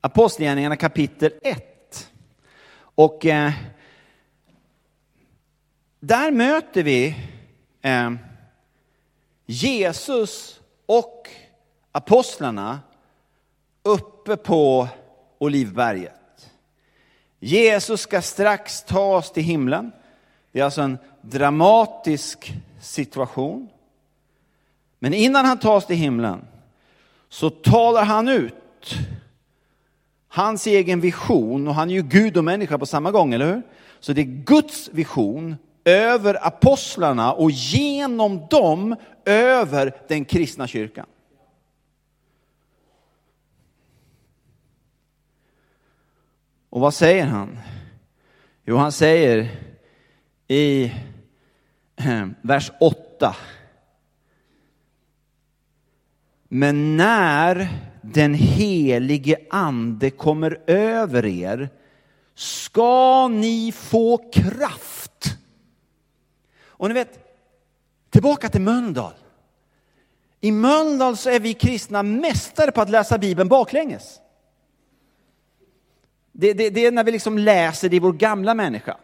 Apostlagärningarna 0.00 0.76
kapitel 0.76 1.32
1. 1.42 2.10
Och 2.76 3.26
eh, 3.26 3.52
där 6.00 6.30
möter 6.30 6.82
vi 6.82 7.16
eh, 7.82 8.12
Jesus 9.46 10.60
och 10.86 11.28
apostlarna 11.92 12.80
uppe 13.82 14.36
på 14.36 14.88
Olivberget. 15.38 16.23
Jesus 17.44 18.00
ska 18.00 18.22
strax 18.22 18.82
ta 18.82 19.16
oss 19.16 19.32
till 19.32 19.42
himlen. 19.42 19.92
Det 20.52 20.60
är 20.60 20.64
alltså 20.64 20.82
en 20.82 20.98
dramatisk 21.20 22.52
situation. 22.80 23.68
Men 24.98 25.14
innan 25.14 25.44
han 25.44 25.58
tas 25.58 25.86
till 25.86 25.96
himlen 25.96 26.44
så 27.28 27.50
talar 27.50 28.04
han 28.04 28.28
ut 28.28 28.94
hans 30.28 30.66
egen 30.66 31.00
vision, 31.00 31.68
och 31.68 31.74
han 31.74 31.90
är 31.90 31.94
ju 31.94 32.02
Gud 32.02 32.36
och 32.36 32.44
människa 32.44 32.78
på 32.78 32.86
samma 32.86 33.10
gång, 33.10 33.34
eller 33.34 33.54
hur? 33.54 33.62
Så 34.00 34.12
det 34.12 34.20
är 34.20 34.44
Guds 34.44 34.88
vision 34.92 35.56
över 35.84 36.46
apostlarna 36.46 37.32
och 37.32 37.50
genom 37.50 38.46
dem 38.50 38.96
över 39.24 39.92
den 40.08 40.24
kristna 40.24 40.66
kyrkan. 40.66 41.06
Och 46.74 46.80
vad 46.80 46.94
säger 46.94 47.26
han? 47.26 47.58
Jo, 48.64 48.76
han 48.76 48.92
säger 48.92 49.48
i 50.48 50.92
vers 52.42 52.70
8. 52.80 53.36
Men 56.48 56.96
när 56.96 57.68
den 58.02 58.34
helige 58.34 59.36
ande 59.50 60.10
kommer 60.10 60.60
över 60.66 61.26
er 61.26 61.68
ska 62.34 63.28
ni 63.28 63.72
få 63.72 64.30
kraft. 64.32 65.38
Och 66.66 66.88
ni 66.88 66.94
vet, 66.94 67.18
tillbaka 68.10 68.48
till 68.48 68.60
Mölndal. 68.60 69.14
I 70.40 70.50
Mölndal 70.50 71.16
så 71.16 71.30
är 71.30 71.40
vi 71.40 71.54
kristna 71.54 72.02
mästare 72.02 72.72
på 72.72 72.80
att 72.80 72.90
läsa 72.90 73.18
Bibeln 73.18 73.48
baklänges. 73.48 74.20
Det, 76.36 76.52
det, 76.52 76.70
det, 76.70 76.86
är 76.86 76.92
när 76.92 77.04
vi 77.04 77.12
liksom 77.12 77.38
läser 77.38 77.88
det 77.88 77.96
i 77.96 77.98
vår 77.98 78.12
gamla 78.12 78.54
människa. 78.54 78.96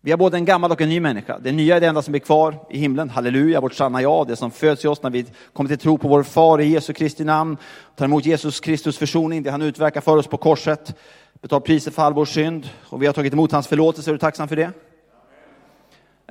Vi 0.00 0.10
har 0.10 0.18
både 0.18 0.36
en 0.36 0.44
gammal 0.44 0.72
och 0.72 0.80
en 0.80 0.88
ny 0.88 1.00
människa. 1.00 1.38
Det 1.38 1.52
nya 1.52 1.76
är 1.76 1.80
det 1.80 1.86
enda 1.86 2.02
som 2.02 2.14
är 2.14 2.18
kvar 2.18 2.58
i 2.70 2.78
himlen. 2.78 3.10
Halleluja, 3.10 3.60
vårt 3.60 3.74
sanna 3.74 4.02
jag, 4.02 4.26
det 4.26 4.36
som 4.36 4.50
föds 4.50 4.84
i 4.84 4.88
oss 4.88 5.02
när 5.02 5.10
vi 5.10 5.26
kommer 5.52 5.68
till 5.68 5.78
tro 5.78 5.98
på 5.98 6.08
vår 6.08 6.22
far 6.22 6.60
i 6.60 6.66
Jesu 6.66 6.92
Kristi 6.92 7.24
namn, 7.24 7.56
tar 7.94 8.04
emot 8.04 8.26
Jesus 8.26 8.60
Kristus 8.60 8.98
försoning, 8.98 9.42
det 9.42 9.50
han 9.50 9.62
utverkar 9.62 10.00
för 10.00 10.16
oss 10.16 10.26
på 10.26 10.36
korset, 10.36 10.94
betalar 11.40 11.60
priset 11.60 11.94
för 11.94 12.02
all 12.02 12.14
vår 12.14 12.24
synd 12.24 12.68
och 12.82 13.02
vi 13.02 13.06
har 13.06 13.12
tagit 13.12 13.32
emot 13.32 13.52
hans 13.52 13.66
förlåtelse. 13.66 14.10
Är 14.10 14.12
du 14.12 14.18
tacksam 14.18 14.48
för 14.48 14.56
det? 14.56 14.70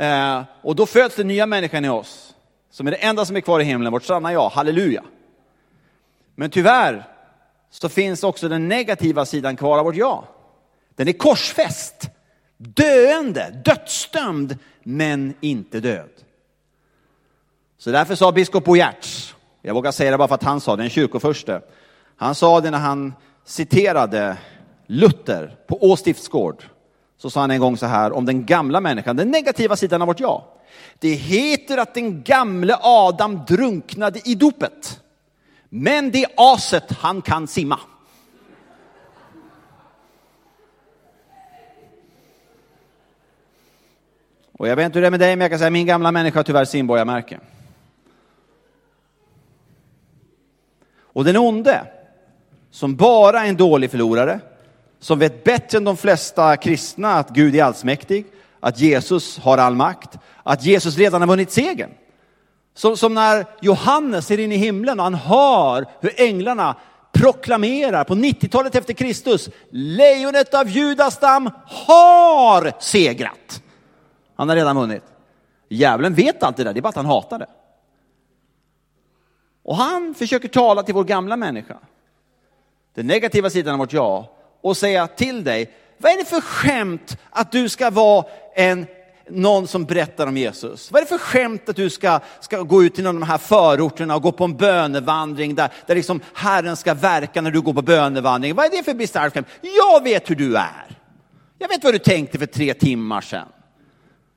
Eh, 0.05 0.43
och 0.61 0.75
då 0.75 0.85
föds 0.85 1.15
den 1.15 1.27
nya 1.27 1.45
människan 1.45 1.85
i 1.85 1.89
oss, 1.89 2.35
som 2.71 2.87
är 2.87 2.91
det 2.91 2.97
enda 2.97 3.25
som 3.25 3.35
är 3.35 3.41
kvar 3.41 3.59
i 3.59 3.63
himlen, 3.63 3.91
vårt 3.91 4.03
sanna 4.03 4.33
jag. 4.33 4.49
halleluja. 4.49 5.03
Men 6.35 6.49
tyvärr 6.49 7.14
så 7.69 7.89
finns 7.89 8.23
också 8.23 8.49
den 8.49 8.67
negativa 8.67 9.25
sidan 9.25 9.57
kvar 9.57 9.77
av 9.77 9.85
vårt 9.85 9.95
ja. 9.95 10.27
Den 10.95 11.07
är 11.07 11.13
korsfäst, 11.13 12.09
döende, 12.57 13.61
dödsdömd, 13.65 14.57
men 14.83 15.33
inte 15.41 15.79
död. 15.79 16.09
Så 17.77 17.91
därför 17.91 18.15
sa 18.15 18.31
biskop 18.31 18.63
Bo 18.65 18.75
Giertz, 18.75 19.35
jag 19.61 19.73
vågar 19.73 19.91
säga 19.91 20.11
det 20.11 20.17
bara 20.17 20.27
för 20.27 20.35
att 20.35 20.43
han 20.43 20.61
sa 20.61 20.75
det, 20.75 20.83
en 20.83 20.89
kyrkoförste. 20.89 21.61
Han 22.15 22.35
sa 22.35 22.61
det 22.61 22.71
när 22.71 22.77
han 22.77 23.13
citerade 23.45 24.37
Luther 24.87 25.57
på 25.67 25.91
Å 25.91 25.95
stiftsgård. 25.95 26.63
Så 27.17 27.29
sa 27.29 27.41
han 27.41 27.51
en 27.51 27.59
gång 27.59 27.77
så 27.77 27.85
här 27.85 28.11
om 28.11 28.25
den 28.25 28.45
gamla 28.45 28.81
människan, 28.81 29.15
den 29.15 29.31
negativa 29.31 29.75
sidan 29.75 30.01
av 30.01 30.07
vårt 30.07 30.19
ja. 30.19 30.55
Det 30.99 31.13
heter 31.13 31.77
att 31.77 31.93
den 31.93 32.23
gamle 32.23 32.77
Adam 32.81 33.41
drunknade 33.47 34.21
i 34.25 34.35
dopet. 34.35 35.01
Men 35.69 36.11
det 36.11 36.25
aset, 36.37 36.91
han 36.91 37.21
kan 37.21 37.47
simma. 37.47 37.79
Och 44.57 44.67
jag 44.67 44.75
vet 44.75 44.85
inte 44.85 44.97
hur 44.97 45.01
det 45.01 45.07
är 45.07 45.11
med 45.11 45.19
dig, 45.19 45.35
men 45.35 45.41
jag 45.41 45.51
kan 45.51 45.59
säga 45.59 45.69
min 45.69 45.85
gamla 45.85 46.11
människa 46.11 46.39
har 46.39 46.43
tyvärr 46.43 46.65
simborgarmärke. 46.65 47.39
Och 50.99 51.23
den 51.23 51.37
onde, 51.37 51.87
som 52.71 52.95
bara 52.95 53.45
är 53.45 53.49
en 53.49 53.57
dålig 53.57 53.91
förlorare, 53.91 54.39
som 54.99 55.19
vet 55.19 55.43
bättre 55.43 55.77
än 55.77 55.83
de 55.83 55.97
flesta 55.97 56.57
kristna 56.57 57.13
att 57.13 57.29
Gud 57.29 57.55
är 57.55 57.63
allsmäktig, 57.63 58.25
att 58.59 58.79
Jesus 58.79 59.39
har 59.39 59.57
all 59.57 59.75
makt, 59.75 60.17
att 60.43 60.65
Jesus 60.65 60.97
redan 60.97 61.21
har 61.21 61.27
vunnit 61.27 61.51
segern. 61.51 61.91
Som, 62.75 62.97
som 62.97 63.13
när 63.13 63.45
Johannes 63.61 64.27
ser 64.27 64.39
in 64.39 64.51
i 64.51 64.55
himlen 64.55 64.99
och 64.99 65.03
han 65.03 65.13
hör 65.13 65.85
hur 65.99 66.21
änglarna 66.21 66.75
proklamerar 67.11 68.03
på 68.03 68.15
90-talet 68.15 68.75
efter 68.75 68.93
Kristus, 68.93 69.49
lejonet 69.69 70.53
av 70.53 70.69
Judastam 70.69 71.49
har 71.65 72.73
segrat. 72.79 73.61
Han 74.35 74.49
har 74.49 74.55
redan 74.55 74.77
vunnit. 74.77 75.03
Djävulen 75.69 76.13
vet 76.13 76.43
allt 76.43 76.57
det 76.57 76.63
där, 76.63 76.73
det 76.73 76.79
är 76.79 76.81
bara 76.81 76.89
att 76.89 76.95
han 76.95 77.05
hatar 77.05 77.39
det. 77.39 77.47
Och 79.63 79.75
han 79.75 80.13
försöker 80.13 80.47
tala 80.47 80.83
till 80.83 80.93
vår 80.93 81.03
gamla 81.03 81.37
människa, 81.37 81.77
den 82.93 83.07
negativa 83.07 83.49
sidan 83.49 83.73
av 83.73 83.79
vårt 83.79 83.93
ja, 83.93 84.31
och 84.61 84.77
säga 84.77 85.07
till 85.07 85.43
dig, 85.43 85.73
vad 85.97 86.11
är 86.11 86.17
det 86.17 86.25
för 86.25 86.41
skämt 86.41 87.17
att 87.29 87.51
du 87.51 87.69
ska 87.69 87.89
vara 87.89 88.25
en 88.55 88.87
någon 89.29 89.67
som 89.67 89.85
berättar 89.85 90.27
om 90.27 90.37
Jesus. 90.37 90.91
Vad 90.91 90.99
är 90.99 91.05
det 91.05 91.09
för 91.09 91.17
skämt 91.17 91.69
att 91.69 91.75
du 91.75 91.89
ska, 91.89 92.19
ska 92.39 92.61
gå 92.61 92.83
ut 92.83 92.95
till 92.95 93.03
någon 93.03 93.15
av 93.15 93.19
de 93.19 93.25
här 93.25 93.37
förorterna 93.37 94.15
och 94.15 94.21
gå 94.21 94.31
på 94.31 94.43
en 94.43 94.57
bönevandring 94.57 95.55
där, 95.55 95.69
där 95.87 95.95
liksom 95.95 96.21
Herren 96.33 96.77
ska 96.77 96.93
verka 96.93 97.41
när 97.41 97.51
du 97.51 97.61
går 97.61 97.73
på 97.73 97.81
bönevandring. 97.81 98.55
Vad 98.55 98.65
är 98.65 98.69
det 98.69 98.83
för 98.83 98.93
bisarrt 98.93 99.33
skämt? 99.33 99.47
Jag 99.61 100.03
vet 100.03 100.29
hur 100.29 100.35
du 100.35 100.57
är. 100.57 100.97
Jag 101.57 101.67
vet 101.67 101.83
vad 101.83 101.93
du 101.93 101.99
tänkte 101.99 102.39
för 102.39 102.45
tre 102.45 102.73
timmar 102.73 103.21
sedan. 103.21 103.47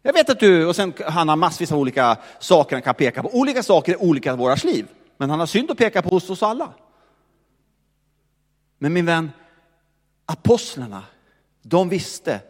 Jag 0.03 0.12
vet 0.12 0.31
att 0.31 0.40
du, 0.40 0.66
och 0.66 0.77
sen 0.77 0.92
han 1.07 1.29
har 1.29 1.37
massvis 1.37 1.72
av 1.72 1.79
olika 1.79 2.16
saker 2.38 2.77
han 2.77 2.83
kan 2.83 2.94
peka 2.94 3.22
på. 3.22 3.29
Olika 3.29 3.62
saker 3.62 3.92
är 3.92 4.03
olika 4.03 4.33
i 4.33 4.37
våra 4.37 4.55
liv. 4.55 4.87
Men 5.16 5.31
han 5.31 5.40
har 5.40 5.46
synd 5.46 5.70
att 5.70 5.79
peka 5.79 6.03
på 6.03 6.09
hos 6.09 6.31
oss 6.31 6.42
alla. 6.42 6.68
Men 8.79 8.92
min 8.92 9.07
vän, 9.07 9.31
apostlarna, 10.27 11.03
de 11.62 11.88
visste 11.88 12.40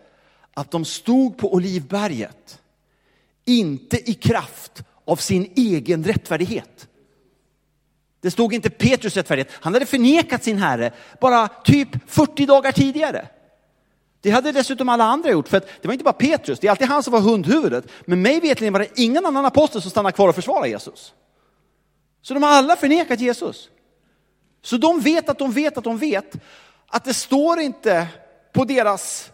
att 0.58 0.70
de 0.70 0.84
stod 0.84 1.38
på 1.38 1.54
Olivberget, 1.54 2.60
inte 3.44 4.10
i 4.10 4.14
kraft 4.14 4.82
av 5.04 5.16
sin 5.16 5.52
egen 5.56 6.04
rättfärdighet. 6.04 6.88
Det 8.20 8.30
stod 8.30 8.54
inte 8.54 8.70
Petrus 8.70 9.16
rättfärdighet, 9.16 9.52
han 9.52 9.74
hade 9.74 9.86
förnekat 9.86 10.44
sin 10.44 10.58
herre 10.58 10.92
bara 11.20 11.48
typ 11.48 11.88
40 12.06 12.46
dagar 12.46 12.72
tidigare. 12.72 13.28
Det 14.20 14.30
hade 14.30 14.52
dessutom 14.52 14.88
alla 14.88 15.04
andra 15.04 15.30
gjort, 15.30 15.48
för 15.48 15.56
att 15.56 15.68
det 15.82 15.88
var 15.88 15.92
inte 15.92 16.04
bara 16.04 16.12
Petrus, 16.12 16.58
det 16.58 16.66
är 16.66 16.70
alltid 16.70 16.88
han 16.88 17.02
som 17.02 17.12
var 17.12 17.20
hundhuvudet. 17.20 17.84
Men 18.04 18.22
mig 18.22 18.40
vetligen 18.40 18.72
var 18.72 18.80
det 18.80 19.00
ingen 19.00 19.26
annan 19.26 19.44
apostel 19.44 19.82
som 19.82 19.90
stannade 19.90 20.12
kvar 20.12 20.28
och 20.28 20.34
försvarade 20.34 20.68
Jesus. 20.68 21.14
Så 22.22 22.34
de 22.34 22.42
har 22.42 22.50
alla 22.50 22.76
förnekat 22.76 23.20
Jesus. 23.20 23.68
Så 24.62 24.76
de 24.76 25.00
vet 25.00 25.28
att 25.28 25.38
de 25.38 25.52
vet 25.52 25.78
att 25.78 25.84
de 25.84 25.98
vet 25.98 26.36
att 26.86 27.04
det 27.04 27.14
står 27.14 27.60
inte 27.60 28.08
på 28.52 28.64
deras 28.64 29.32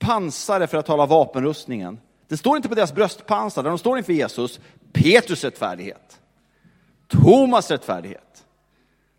pansare 0.00 0.66
för 0.66 0.78
att 0.78 0.86
tala 0.86 1.06
vapenrustningen. 1.06 2.00
Det 2.28 2.36
står 2.36 2.56
inte 2.56 2.68
på 2.68 2.74
deras 2.74 2.94
bröstpansar 2.94 3.62
där 3.62 3.70
de 3.70 3.78
står 3.78 3.98
inför 3.98 4.12
Jesus, 4.12 4.60
Petrus 4.92 5.44
rättfärdighet, 5.44 6.20
Thomas 7.08 7.70
rättfärdighet. 7.70 8.44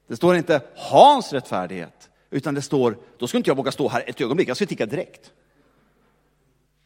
Det 0.08 0.16
står 0.16 0.36
inte 0.36 0.62
Hans 0.76 1.34
rättfärdighet, 1.34 2.10
utan 2.30 2.54
det 2.54 2.62
står, 2.62 2.98
då 3.18 3.28
skulle 3.28 3.40
inte 3.40 3.50
jag 3.50 3.56
våga 3.56 3.72
stå 3.72 3.88
här 3.88 4.04
ett 4.08 4.22
ögonblick, 4.22 4.50
jag 4.50 4.58
skulle 4.58 4.68
ticka 4.68 4.86
direkt. 4.86 5.32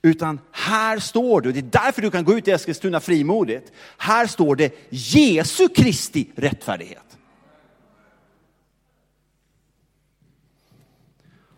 Utan 0.02 0.40
här 0.52 1.00
står 1.00 1.42
det, 1.42 1.48
och 1.48 1.54
det 1.54 1.60
är 1.60 1.84
därför 1.86 2.02
du 2.02 2.12
kan 2.12 2.24
gå 2.24 2.34
ut 2.34 2.48
i 2.48 2.52
Eskilstuna 2.52 3.00
frimodigt. 3.00 3.72
Här 3.98 4.28
står 4.28 4.56
det 4.56 4.74
Jesu 4.90 5.68
Kristi 5.68 6.30
rättfärdighet. 6.36 7.18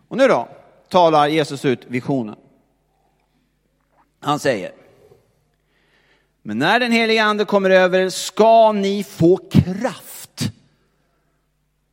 Och 0.07 0.17
nu 0.17 0.27
då 0.27 0.47
talar 0.89 1.27
Jesus 1.27 1.65
ut 1.65 1.85
visionen. 1.87 2.35
Han 4.19 4.39
säger, 4.39 4.71
men 6.41 6.59
när 6.59 6.79
den 6.79 6.91
helige 6.91 7.23
ande 7.23 7.45
kommer 7.45 7.69
över 7.69 8.09
ska 8.09 8.71
ni 8.71 9.03
få 9.03 9.37
kraft. 9.37 10.51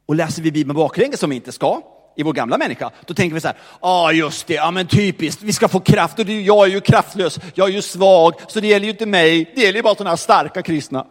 Och 0.06 0.14
läser 0.14 0.42
vi 0.42 0.52
Bibeln 0.52 0.76
baklänges 0.76 1.20
som 1.20 1.30
vi 1.30 1.36
inte 1.36 1.52
ska, 1.52 1.82
i 2.16 2.22
vår 2.22 2.32
gamla 2.32 2.58
människa, 2.58 2.90
då 3.06 3.14
tänker 3.14 3.34
vi 3.34 3.40
så 3.40 3.48
här, 3.48 3.56
ja 3.56 3.78
ah, 3.80 4.12
just 4.12 4.46
det, 4.46 4.54
ja 4.54 4.70
men 4.70 4.86
typiskt, 4.86 5.42
vi 5.42 5.52
ska 5.52 5.68
få 5.68 5.80
kraft 5.80 6.18
och 6.18 6.28
jag 6.28 6.66
är 6.66 6.70
ju 6.70 6.80
kraftlös, 6.80 7.40
jag 7.54 7.68
är 7.68 7.72
ju 7.72 7.82
svag, 7.82 8.34
så 8.48 8.60
det 8.60 8.66
gäller 8.66 8.84
ju 8.84 8.90
inte 8.90 9.06
mig, 9.06 9.52
det 9.54 9.60
gäller 9.60 9.78
ju 9.78 9.82
bara 9.82 9.94
sådana 9.94 10.10
här 10.10 10.16
starka 10.16 10.62
kristna. 10.62 11.06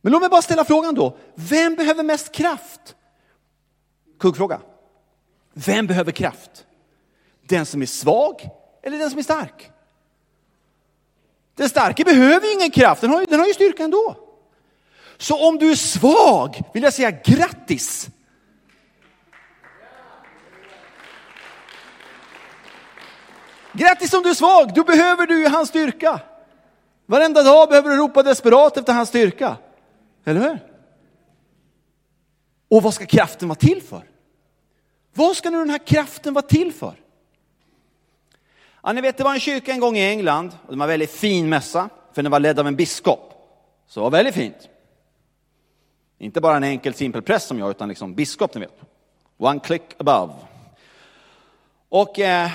Men 0.00 0.12
låt 0.12 0.20
mig 0.20 0.30
bara 0.30 0.42
ställa 0.42 0.64
frågan 0.64 0.94
då, 0.94 1.16
vem 1.34 1.74
behöver 1.74 2.02
mest 2.02 2.34
kraft? 2.34 2.94
Kuggfråga. 4.20 4.60
Vem 5.54 5.86
behöver 5.86 6.12
kraft? 6.12 6.66
Den 7.48 7.66
som 7.66 7.82
är 7.82 7.86
svag 7.86 8.48
eller 8.82 8.98
den 8.98 9.10
som 9.10 9.18
är 9.18 9.22
stark? 9.22 9.70
Den 11.54 11.68
starke 11.68 12.04
behöver 12.04 12.46
ju 12.46 12.52
ingen 12.52 12.70
kraft, 12.70 13.00
den 13.00 13.10
har, 13.10 13.20
ju, 13.20 13.26
den 13.26 13.40
har 13.40 13.46
ju 13.46 13.54
styrka 13.54 13.84
ändå. 13.84 14.16
Så 15.16 15.48
om 15.48 15.58
du 15.58 15.70
är 15.70 15.74
svag 15.74 16.62
vill 16.74 16.82
jag 16.82 16.92
säga 16.92 17.10
grattis. 17.10 18.08
Grattis 23.72 24.12
om 24.12 24.22
du 24.22 24.30
är 24.30 24.34
svag, 24.34 24.74
då 24.74 24.84
behöver 24.84 25.26
du 25.26 25.48
hans 25.48 25.68
styrka. 25.68 26.20
Varenda 27.06 27.42
dag 27.42 27.68
behöver 27.68 27.90
du 27.90 27.96
ropa 27.96 28.22
desperat 28.22 28.76
efter 28.76 28.92
hans 28.92 29.08
styrka. 29.08 29.56
Eller 30.24 30.40
hur? 30.40 30.58
Och 32.68 32.82
vad 32.82 32.94
ska 32.94 33.06
kraften 33.06 33.48
vara 33.48 33.58
till 33.58 33.82
för? 33.82 34.02
Vad 35.14 35.36
ska 35.36 35.50
nu 35.50 35.58
den 35.58 35.70
här 35.70 35.86
kraften 35.86 36.34
vara 36.34 36.46
till 36.46 36.72
för? 36.72 37.03
Ja, 38.86 38.92
ni 38.92 39.00
vet, 39.00 39.16
det 39.16 39.24
var 39.24 39.34
en 39.34 39.40
kyrka 39.40 39.72
en 39.72 39.80
gång 39.80 39.96
i 39.96 40.08
England, 40.10 40.52
och 40.66 40.72
det 40.72 40.78
var 40.78 40.84
en 40.84 40.88
väldigt 40.88 41.10
fin 41.10 41.48
mässa, 41.48 41.88
för 42.12 42.22
den 42.22 42.32
var 42.32 42.40
ledd 42.40 42.58
av 42.58 42.66
en 42.66 42.76
biskop. 42.76 43.32
Så 43.86 44.00
det 44.00 44.02
var 44.04 44.10
väldigt 44.10 44.34
fint. 44.34 44.68
Inte 46.18 46.40
bara 46.40 46.56
en 46.56 46.64
enkel 46.64 46.94
simpel 46.94 47.22
präst 47.22 47.48
som 47.48 47.58
jag, 47.58 47.70
utan 47.70 47.88
liksom 47.88 48.14
biskop, 48.14 48.54
ni 48.54 48.60
vet. 48.60 48.80
One 49.36 49.60
click 49.60 49.82
above. 49.98 50.32
Och 51.88 52.18
eh, 52.18 52.50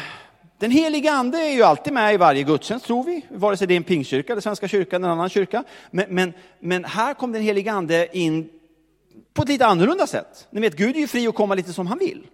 den 0.58 0.72
heliga 0.72 1.12
ande 1.12 1.38
är 1.38 1.54
ju 1.54 1.64
alltid 1.64 1.94
med 1.94 2.14
i 2.14 2.18
varje 2.18 2.44
gudstjänst, 2.44 2.86
tror 2.86 3.04
vi, 3.04 3.26
vare 3.30 3.58
sig 3.58 3.68
det 3.68 3.74
är 3.74 3.78
en 3.78 3.84
pingkyrka, 3.84 4.34
eller 4.34 4.42
Svenska 4.42 4.68
kyrkan 4.68 5.04
eller 5.04 5.14
en 5.14 5.20
annan 5.20 5.30
kyrka. 5.30 5.64
Men, 5.92 6.06
men, 6.10 6.34
men 6.60 6.86
här 6.86 7.14
kom 7.14 7.32
den 7.32 7.42
heliga 7.42 7.72
ande 7.72 8.18
in 8.18 8.50
på 9.34 9.42
ett 9.42 9.50
lite 9.50 9.66
annorlunda 9.66 10.08
sätt. 10.08 10.48
Ni 10.50 10.62
vet, 10.62 10.76
Gud 10.76 10.96
är 10.96 11.00
ju 11.00 11.08
fri 11.08 11.28
att 11.28 11.36
komma 11.36 11.56
lite 11.56 11.74
som 11.74 11.88
han 11.88 11.98
vill. 11.98 12.28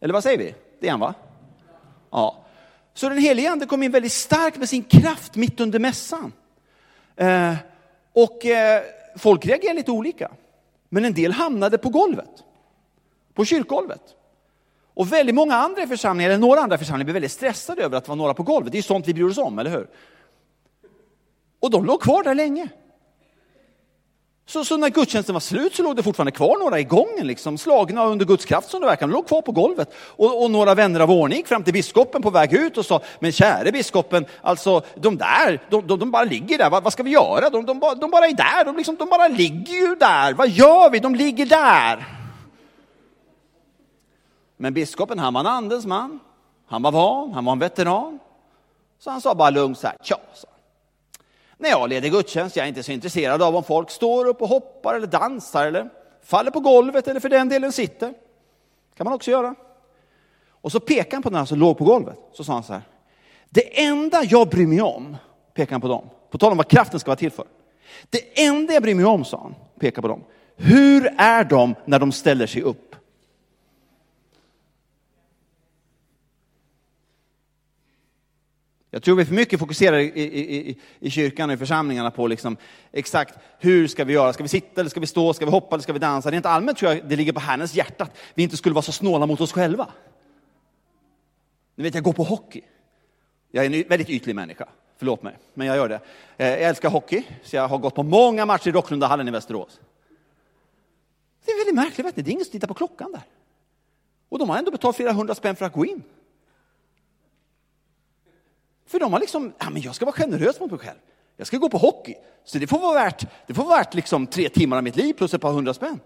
Eller 0.00 0.14
vad 0.14 0.22
säger 0.22 0.38
vi? 0.38 0.54
Det 0.80 0.86
är 0.86 0.90
han 0.90 1.00
va? 1.00 1.14
Ja. 2.10 2.44
Så 2.98 3.08
den 3.08 3.18
helige 3.18 3.50
ande 3.50 3.66
kom 3.66 3.82
in 3.82 3.90
väldigt 3.90 4.12
starkt 4.12 4.56
med 4.56 4.68
sin 4.68 4.82
kraft 4.82 5.36
mitt 5.36 5.60
under 5.60 5.78
mässan. 5.78 6.32
Eh, 7.16 7.54
och 8.12 8.46
eh, 8.46 8.82
folk 9.16 9.46
reagerade 9.46 9.76
lite 9.76 9.90
olika. 9.90 10.30
Men 10.88 11.04
en 11.04 11.14
del 11.14 11.32
hamnade 11.32 11.78
på 11.78 11.88
golvet. 11.88 12.30
På 13.34 13.44
kyrkgolvet. 13.44 14.02
Och 14.94 15.12
väldigt 15.12 15.34
många 15.34 15.54
andra 15.54 15.86
församlingar, 15.86 16.30
eller 16.30 16.40
några 16.40 16.60
andra 16.60 16.78
församlingar, 16.78 17.04
blev 17.04 17.14
väldigt 17.14 17.32
stressade 17.32 17.82
över 17.82 17.96
att 17.96 18.04
det 18.04 18.08
var 18.08 18.16
några 18.16 18.34
på 18.34 18.42
golvet. 18.42 18.72
Det 18.72 18.76
är 18.76 18.80
ju 18.80 18.82
sånt 18.82 19.08
vi 19.08 19.14
bryr 19.14 19.24
oss 19.24 19.38
om, 19.38 19.58
eller 19.58 19.70
hur? 19.70 19.88
Och 21.60 21.70
de 21.70 21.84
låg 21.84 22.02
kvar 22.02 22.22
där 22.22 22.34
länge. 22.34 22.68
Så, 24.48 24.64
så, 24.64 24.76
när 24.76 24.88
gudstjänsten 24.88 25.32
var 25.32 25.40
slut 25.40 25.74
så 25.74 25.82
låg 25.82 25.96
det 25.96 26.02
fortfarande 26.02 26.32
kvar 26.32 26.58
några 26.58 26.80
i 26.80 26.84
gången, 26.84 27.26
liksom, 27.26 27.58
slagna 27.58 28.04
under 28.04 28.26
Guds 28.26 28.44
kraft 28.44 28.70
som 28.70 28.80
det 28.80 28.86
verkar. 28.86 29.06
De 29.06 29.12
låg 29.12 29.26
kvar 29.26 29.42
på 29.42 29.52
golvet. 29.52 29.94
Och, 29.94 30.42
och, 30.42 30.50
några 30.50 30.74
vänner 30.74 31.00
av 31.00 31.10
ordning 31.10 31.38
gick 31.38 31.46
fram 31.46 31.64
till 31.64 31.72
biskopen 31.72 32.22
på 32.22 32.30
väg 32.30 32.52
ut 32.52 32.78
och 32.78 32.86
sa, 32.86 33.00
men 33.18 33.32
käre 33.32 33.72
biskopen, 33.72 34.26
alltså 34.42 34.82
de 34.94 35.16
där, 35.16 35.62
de, 35.70 35.86
de, 35.86 35.98
de 35.98 36.10
bara 36.10 36.24
ligger 36.24 36.58
där, 36.58 36.70
vad, 36.70 36.82
vad, 36.82 36.92
ska 36.92 37.02
vi 37.02 37.10
göra? 37.10 37.50
De, 37.50 37.66
de, 37.66 37.80
de 38.00 38.10
bara 38.10 38.26
är 38.26 38.34
där, 38.34 38.64
de, 38.64 38.76
liksom, 38.76 38.96
de 38.96 39.08
bara 39.08 39.28
ligger 39.28 39.74
ju 39.74 39.94
där, 39.94 40.34
vad 40.34 40.48
gör 40.48 40.90
vi? 40.90 40.98
De 40.98 41.14
ligger 41.14 41.46
där. 41.46 42.04
Men 44.56 44.74
biskopen, 44.74 45.18
han 45.18 45.34
var 45.34 45.40
en 45.40 45.46
andens 45.46 45.86
man. 45.86 46.20
Han 46.66 46.82
var 46.82 46.92
van, 46.92 47.32
han 47.32 47.44
var 47.44 47.52
en 47.52 47.58
veteran. 47.58 48.18
Så 48.98 49.10
han 49.10 49.20
sa 49.20 49.34
bara 49.34 49.50
lugnt 49.50 49.78
så 49.78 49.86
här, 49.86 49.96
tja, 50.02 50.16
så. 50.34 50.46
När 51.58 51.68
jag 51.68 51.88
leder 51.88 52.08
gudstjänst, 52.08 52.56
jag 52.56 52.64
är 52.64 52.68
inte 52.68 52.82
så 52.82 52.92
intresserad 52.92 53.42
av 53.42 53.56
om 53.56 53.64
folk 53.64 53.90
står 53.90 54.24
upp 54.24 54.42
och 54.42 54.48
hoppar 54.48 54.94
eller 54.94 55.06
dansar 55.06 55.66
eller 55.66 55.90
faller 56.22 56.50
på 56.50 56.60
golvet 56.60 57.08
eller 57.08 57.20
för 57.20 57.28
den 57.28 57.48
delen 57.48 57.72
sitter. 57.72 58.14
kan 58.96 59.04
man 59.04 59.12
också 59.12 59.30
göra. 59.30 59.54
Och 60.48 60.72
så 60.72 60.80
pekade 60.80 61.16
han 61.16 61.22
på 61.22 61.30
den 61.30 61.46
som 61.46 61.58
låg 61.58 61.78
på 61.78 61.84
golvet. 61.84 62.18
Så 62.32 62.44
sa 62.44 62.52
han 62.52 62.62
så 62.62 62.72
här. 62.72 62.82
Det 63.50 63.82
enda 63.84 64.24
jag 64.24 64.48
bryr 64.48 64.66
mig 64.66 64.82
om, 64.82 65.16
pekade 65.54 65.74
han 65.74 65.80
på 65.80 65.88
dem, 65.88 66.08
på 66.30 66.38
tal 66.38 66.50
om 66.50 66.56
vad 66.56 66.68
kraften 66.68 67.00
ska 67.00 67.10
vara 67.10 67.16
till 67.16 67.30
för. 67.30 67.46
Det 68.10 68.44
enda 68.44 68.72
jag 68.72 68.82
bryr 68.82 68.94
mig 68.94 69.04
om, 69.04 69.24
sa 69.24 69.40
han, 69.42 69.54
pekade 69.80 70.02
på 70.02 70.08
dem. 70.08 70.24
Hur 70.56 71.14
är 71.18 71.44
de 71.44 71.74
när 71.84 71.98
de 71.98 72.12
ställer 72.12 72.46
sig 72.46 72.62
upp? 72.62 72.87
Jag 78.90 79.02
tror 79.02 79.16
vi 79.16 79.24
för 79.24 79.34
mycket 79.34 79.60
fokuserar 79.60 79.98
i, 79.98 80.04
i, 80.04 80.70
i, 80.70 80.78
i 81.00 81.10
kyrkan 81.10 81.50
och 81.50 81.54
i 81.54 81.56
församlingarna 81.58 82.10
på 82.10 82.26
liksom 82.26 82.56
exakt 82.92 83.38
hur 83.58 83.88
ska 83.88 84.04
vi 84.04 84.12
göra? 84.12 84.32
Ska 84.32 84.42
vi 84.42 84.48
sitta 84.48 84.80
eller 84.80 84.90
ska 84.90 85.00
vi 85.00 85.06
stå? 85.06 85.34
Ska 85.34 85.44
vi 85.44 85.50
hoppa 85.50 85.76
eller 85.76 85.82
ska 85.82 85.92
vi 85.92 85.98
dansa? 85.98 86.30
Rent 86.30 86.46
allmänt 86.46 86.78
tror 86.78 86.92
jag 86.92 87.08
det 87.08 87.16
ligger 87.16 87.32
på 87.32 87.40
Herrens 87.40 87.74
hjärta 87.74 88.04
att 88.04 88.16
vi 88.34 88.42
inte 88.42 88.56
skulle 88.56 88.74
vara 88.74 88.82
så 88.82 88.92
snåla 88.92 89.26
mot 89.26 89.40
oss 89.40 89.52
själva. 89.52 89.88
Ni 91.74 91.84
vet, 91.84 91.94
jag 91.94 92.04
går 92.04 92.12
på 92.12 92.22
hockey. 92.22 92.62
Jag 93.50 93.64
är 93.64 93.70
en 93.70 93.88
väldigt 93.88 94.10
ytlig 94.10 94.34
människa, 94.34 94.68
förlåt 94.98 95.22
mig, 95.22 95.38
men 95.54 95.66
jag 95.66 95.76
gör 95.76 95.88
det. 95.88 96.00
Eh, 96.36 96.48
jag 96.48 96.60
älskar 96.60 96.90
hockey, 96.90 97.22
så 97.42 97.56
jag 97.56 97.68
har 97.68 97.78
gått 97.78 97.94
på 97.94 98.02
många 98.02 98.46
matcher 98.46 98.68
i 98.68 98.72
Rocklundahallen 98.72 99.28
i 99.28 99.30
Västerås. 99.30 99.80
Det 101.44 101.50
är 101.50 101.58
väldigt 101.58 101.74
märkligt, 101.74 102.06
vet 102.06 102.16
ni? 102.16 102.22
det 102.22 102.30
är 102.30 102.32
ingen 102.32 102.44
som 102.44 102.52
tittar 102.52 102.68
på 102.68 102.74
klockan 102.74 103.12
där. 103.12 103.22
Och 104.28 104.38
de 104.38 104.50
har 104.50 104.58
ändå 104.58 104.70
betalat 104.70 104.96
flera 104.96 105.12
hundra 105.12 105.34
spänn 105.34 105.56
för 105.56 105.66
att 105.66 105.72
gå 105.72 105.86
in. 105.86 106.02
För 108.88 109.00
de 109.00 109.12
har 109.12 109.20
liksom, 109.20 109.52
ja 109.58 109.70
men 109.70 109.82
jag 109.82 109.94
ska 109.94 110.04
vara 110.04 110.16
generös 110.16 110.60
mot 110.60 110.70
mig 110.70 110.80
själv. 110.80 110.98
Jag 111.36 111.46
ska 111.46 111.56
gå 111.56 111.68
på 111.68 111.78
hockey. 111.78 112.14
Så 112.44 112.58
det 112.58 112.66
får 112.66 112.78
vara 112.78 112.94
värt, 112.94 113.26
det 113.46 113.54
får 113.54 113.64
vara 113.64 113.78
värt 113.78 113.94
liksom 113.94 114.26
tre 114.26 114.48
timmar 114.48 114.76
av 114.76 114.82
mitt 114.82 114.96
liv 114.96 115.12
plus 115.12 115.34
ett 115.34 115.40
par 115.40 115.52
hundra 115.52 115.74
spänn. 115.74 116.00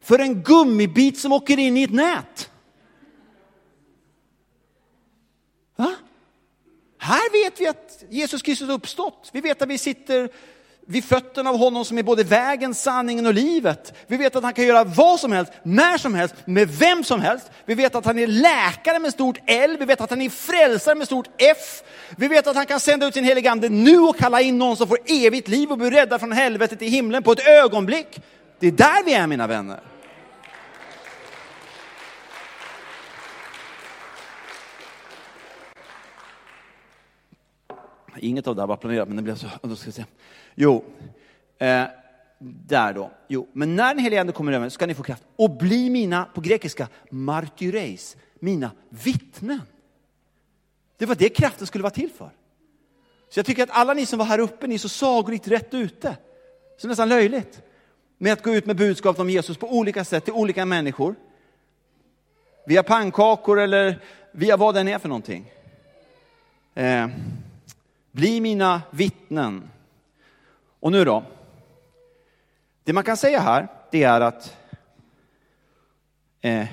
För 0.00 0.18
en 0.18 0.42
gummibit 0.42 1.18
som 1.18 1.32
åker 1.32 1.58
in 1.58 1.76
i 1.76 1.82
ett 1.82 1.92
nät. 1.92 2.50
Va? 5.76 5.94
Här 6.98 7.44
vet 7.44 7.60
vi 7.60 7.66
att 7.66 8.04
Jesus 8.08 8.42
Kristus 8.42 8.68
uppstått. 8.68 9.30
Vi 9.32 9.40
vet 9.40 9.62
att 9.62 9.68
vi 9.68 9.78
sitter 9.78 10.28
vid 10.86 11.04
fötterna 11.04 11.50
av 11.50 11.56
honom 11.56 11.84
som 11.84 11.98
är 11.98 12.02
både 12.02 12.24
vägen, 12.24 12.74
sanningen 12.74 13.26
och 13.26 13.34
livet. 13.34 13.94
Vi 14.06 14.16
vet 14.16 14.36
att 14.36 14.42
han 14.42 14.52
kan 14.52 14.66
göra 14.66 14.84
vad 14.84 15.20
som 15.20 15.32
helst, 15.32 15.52
när 15.62 15.98
som 15.98 16.14
helst, 16.14 16.34
med 16.44 16.68
vem 16.68 17.04
som 17.04 17.20
helst. 17.20 17.50
Vi 17.64 17.74
vet 17.74 17.94
att 17.94 18.04
han 18.04 18.18
är 18.18 18.26
läkare 18.26 18.98
med 18.98 19.12
stort 19.12 19.38
L, 19.46 19.76
vi 19.78 19.84
vet 19.84 20.00
att 20.00 20.10
han 20.10 20.20
är 20.20 20.30
frälsare 20.30 20.94
med 20.94 21.06
stort 21.06 21.28
F. 21.38 21.82
Vi 22.16 22.28
vet 22.28 22.46
att 22.46 22.56
han 22.56 22.66
kan 22.66 22.80
sända 22.80 23.06
ut 23.06 23.14
sin 23.14 23.24
helige 23.24 23.50
ande 23.50 23.68
nu 23.68 23.98
och 23.98 24.18
kalla 24.18 24.40
in 24.40 24.58
någon 24.58 24.76
som 24.76 24.88
får 24.88 24.98
evigt 25.06 25.48
liv 25.48 25.70
och 25.70 25.78
blir 25.78 25.90
räddad 25.90 26.20
från 26.20 26.32
helvetet 26.32 26.78
till 26.78 26.90
himlen 26.90 27.22
på 27.22 27.32
ett 27.32 27.46
ögonblick. 27.46 28.20
Det 28.60 28.66
är 28.66 28.72
där 28.72 29.04
vi 29.04 29.14
är 29.14 29.26
mina 29.26 29.46
vänner. 29.46 29.93
Inget 38.18 38.46
av 38.46 38.56
det 38.56 38.62
här 38.62 38.66
var 38.66 38.76
planerat, 38.76 39.08
men 39.08 39.16
det 39.16 39.22
blev 39.22 39.36
så. 39.36 39.46
Då 39.62 39.76
ska 39.76 39.86
vi 39.86 39.92
se. 39.92 40.04
Jo, 40.54 40.84
eh, 41.58 41.84
där 42.38 42.92
då? 42.92 43.10
Jo, 43.28 43.48
men 43.52 43.76
när 43.76 43.94
den 43.94 44.04
helige 44.04 44.20
ande 44.20 44.32
kommer 44.32 44.52
över 44.52 44.68
ska 44.68 44.86
ni 44.86 44.94
få 44.94 45.02
kraft 45.02 45.22
och 45.36 45.50
bli 45.50 45.90
mina, 45.90 46.24
på 46.24 46.40
grekiska, 46.40 46.88
martyreis, 47.10 48.16
mina 48.38 48.70
vittnen. 48.88 49.60
Det 50.96 51.06
var 51.06 51.14
det 51.14 51.28
kraften 51.28 51.66
skulle 51.66 51.82
vara 51.82 51.90
till 51.90 52.10
för. 52.10 52.30
Så 53.28 53.38
jag 53.38 53.46
tycker 53.46 53.62
att 53.62 53.70
alla 53.72 53.94
ni 53.94 54.06
som 54.06 54.18
var 54.18 54.26
här 54.26 54.38
uppe, 54.38 54.66
ni 54.66 54.74
är 54.74 54.78
så 54.78 54.88
sagolikt 54.88 55.48
rätt 55.48 55.74
ute. 55.74 56.16
Så 56.76 56.88
nästan 56.88 57.08
löjligt. 57.08 57.62
Med 58.18 58.32
att 58.32 58.42
gå 58.42 58.54
ut 58.54 58.66
med 58.66 58.76
budskapet 58.76 59.20
om 59.20 59.30
Jesus 59.30 59.56
på 59.56 59.72
olika 59.72 60.04
sätt 60.04 60.24
till 60.24 60.32
olika 60.32 60.64
människor. 60.64 61.14
Via 62.66 62.82
pannkakor 62.82 63.60
eller 63.60 64.00
via 64.32 64.56
vad 64.56 64.74
den 64.74 64.88
är 64.88 64.98
för 64.98 65.08
någonting. 65.08 65.52
Eh, 66.74 67.08
bli 68.14 68.40
mina 68.40 68.82
vittnen. 68.90 69.70
Och 70.80 70.92
nu 70.92 71.04
då? 71.04 71.24
Det 72.84 72.92
man 72.92 73.04
kan 73.04 73.16
säga 73.16 73.40
här, 73.40 73.68
det 73.90 74.02
är 74.02 74.20
att 74.20 74.56
eh, 76.40 76.66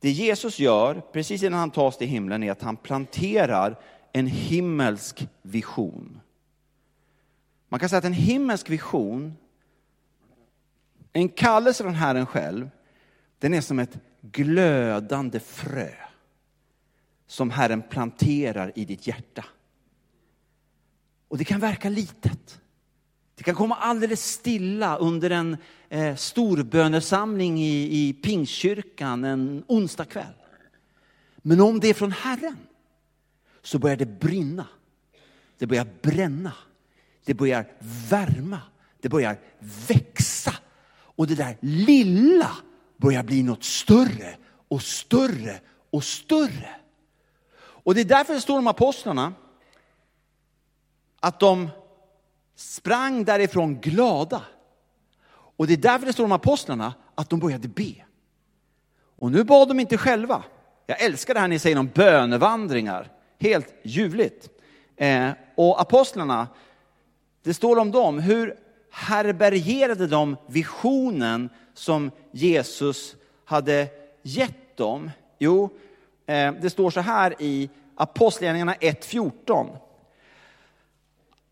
det 0.00 0.10
Jesus 0.10 0.58
gör, 0.58 1.02
precis 1.12 1.42
innan 1.42 1.58
han 1.58 1.70
tas 1.70 1.98
till 1.98 2.08
himlen, 2.08 2.42
är 2.42 2.52
att 2.52 2.62
han 2.62 2.76
planterar 2.76 3.78
en 4.12 4.26
himmelsk 4.26 5.28
vision. 5.42 6.20
Man 7.68 7.80
kan 7.80 7.88
säga 7.88 7.98
att 7.98 8.04
en 8.04 8.12
himmelsk 8.12 8.70
vision, 8.70 9.36
en 11.12 11.28
kallelse 11.28 11.82
från 11.82 11.94
Herren 11.94 12.26
själv, 12.26 12.70
den 13.38 13.54
är 13.54 13.60
som 13.60 13.78
ett 13.78 13.98
glödande 14.20 15.40
frö 15.40 16.07
som 17.28 17.50
Herren 17.50 17.82
planterar 17.82 18.72
i 18.74 18.84
ditt 18.84 19.06
hjärta. 19.06 19.44
Och 21.28 21.38
det 21.38 21.44
kan 21.44 21.60
verka 21.60 21.88
litet. 21.88 22.60
Det 23.34 23.44
kan 23.44 23.54
komma 23.54 23.74
alldeles 23.74 24.32
stilla 24.32 24.96
under 24.96 25.30
en 25.30 25.56
eh, 25.88 26.16
storbönesamling 26.16 27.60
i, 27.60 28.08
i 28.08 28.12
Pingstkyrkan 28.12 29.24
en 29.24 29.64
onsdag 29.66 30.04
kväll. 30.04 30.34
Men 31.36 31.60
om 31.60 31.80
det 31.80 31.88
är 31.88 31.94
från 31.94 32.12
Herren 32.12 32.56
så 33.62 33.78
börjar 33.78 33.96
det 33.96 34.20
brinna. 34.20 34.66
Det 35.58 35.66
börjar 35.66 35.86
bränna. 36.02 36.52
Det 37.24 37.34
börjar 37.34 37.66
värma. 38.10 38.60
Det 39.00 39.08
börjar 39.08 39.38
växa. 39.88 40.54
Och 40.90 41.26
det 41.26 41.34
där 41.34 41.56
lilla 41.60 42.50
börjar 42.96 43.22
bli 43.22 43.42
något 43.42 43.64
större 43.64 44.36
och 44.68 44.82
större 44.82 45.60
och 45.90 46.04
större. 46.04 46.78
Och 47.88 47.94
det 47.94 48.00
är 48.00 48.04
därför 48.04 48.34
det 48.34 48.40
står 48.40 48.58
om 48.58 48.66
apostlarna 48.66 49.32
att 51.20 51.40
de 51.40 51.68
sprang 52.54 53.24
därifrån 53.24 53.80
glada. 53.80 54.42
Och 55.30 55.66
det 55.66 55.72
är 55.72 55.76
därför 55.76 56.06
det 56.06 56.12
står 56.12 56.24
om 56.24 56.32
apostlarna 56.32 56.94
att 57.14 57.30
de 57.30 57.40
började 57.40 57.68
be. 57.68 57.94
Och 59.18 59.32
nu 59.32 59.44
bad 59.44 59.68
de 59.68 59.80
inte 59.80 59.98
själva. 59.98 60.42
Jag 60.86 61.02
älskar 61.02 61.34
det 61.34 61.40
här 61.40 61.48
ni 61.48 61.58
säger 61.58 61.78
om 61.78 61.90
bönevandringar. 61.94 63.12
Helt 63.38 63.74
ljuvligt. 63.82 64.48
Eh, 64.96 65.30
och 65.54 65.80
apostlarna, 65.80 66.48
det 67.42 67.54
står 67.54 67.78
om 67.78 67.90
dem, 67.90 68.18
hur 68.18 68.54
härbärgerade 68.90 70.06
de 70.06 70.36
visionen 70.46 71.50
som 71.74 72.10
Jesus 72.32 73.16
hade 73.44 73.88
gett 74.22 74.76
dem? 74.76 75.10
Jo, 75.38 75.70
Eh, 76.28 76.52
det 76.52 76.70
står 76.70 76.90
så 76.90 77.00
här 77.00 77.42
i 77.42 77.70
Apostlagärningarna 77.94 78.74
1.14 78.74 79.78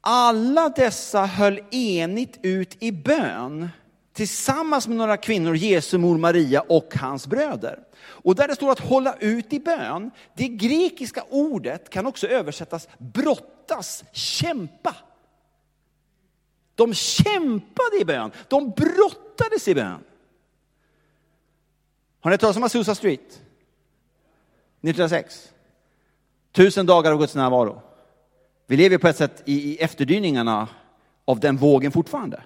alla 0.08 0.68
dessa 0.68 1.26
höll 1.26 1.60
enigt 1.70 2.38
ut 2.42 2.82
i 2.82 2.92
bön 2.92 3.68
tillsammans 4.12 4.88
med 4.88 4.96
några 4.96 5.16
kvinnor, 5.16 5.56
Jesu 5.56 5.98
mor 5.98 6.18
Maria 6.18 6.60
och 6.60 6.94
hans 6.94 7.26
bröder. 7.26 7.78
Och 7.98 8.34
där 8.34 8.48
det 8.48 8.54
står 8.54 8.70
att 8.70 8.80
hålla 8.80 9.14
ut 9.14 9.52
i 9.52 9.60
bön, 9.60 10.10
det 10.36 10.48
grekiska 10.48 11.24
ordet 11.30 11.90
kan 11.90 12.06
också 12.06 12.26
översättas 12.26 12.88
brottas, 12.98 14.04
kämpa. 14.12 14.94
De 16.74 16.94
kämpade 16.94 18.00
i 18.00 18.04
bön, 18.04 18.30
de 18.48 18.70
brottades 18.70 19.68
i 19.68 19.74
bön. 19.74 20.00
Har 22.20 22.30
ni 22.30 22.34
hört 22.34 22.40
talas 22.40 22.56
om 22.56 22.64
Azusa 22.64 22.94
Street? 22.94 23.42
1906. 24.90 25.52
Tusen 26.52 26.86
dagar 26.86 27.12
av 27.12 27.18
Guds 27.18 27.34
närvaro. 27.34 27.82
Vi 28.66 28.76
lever 28.76 28.98
på 28.98 29.08
ett 29.08 29.16
sätt 29.16 29.42
i, 29.44 29.78
efterdyningarna 29.78 30.68
av 31.24 31.40
den 31.40 31.56
vågen 31.56 31.92
fortfarande. 31.92 32.42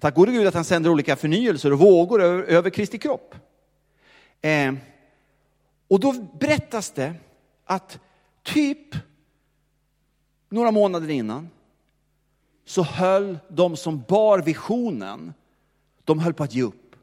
Tack 0.00 0.14
gode 0.14 0.32
Gud 0.32 0.46
att 0.46 0.54
han 0.54 0.64
sänder 0.64 0.90
olika 0.90 1.16
förnyelser 1.16 1.72
och 1.72 1.78
vågor 1.78 2.22
över, 2.22 2.42
över 2.42 2.70
Kristi 2.70 2.98
kropp. 2.98 3.34
Eh, 4.40 4.74
och 5.88 6.00
då 6.00 6.12
berättas 6.12 6.90
det 6.90 7.14
att 7.64 7.98
typ 8.42 8.96
några 10.48 10.70
månader 10.70 11.10
innan 11.10 11.48
så 12.64 12.82
höll 12.82 13.38
de 13.48 13.76
som 13.76 14.04
bar 14.08 14.38
visionen, 14.38 15.34
de 16.04 16.18
höll 16.18 16.34
på 16.34 16.44
att 16.44 16.54
ge 16.54 16.62
upp. 16.62 16.96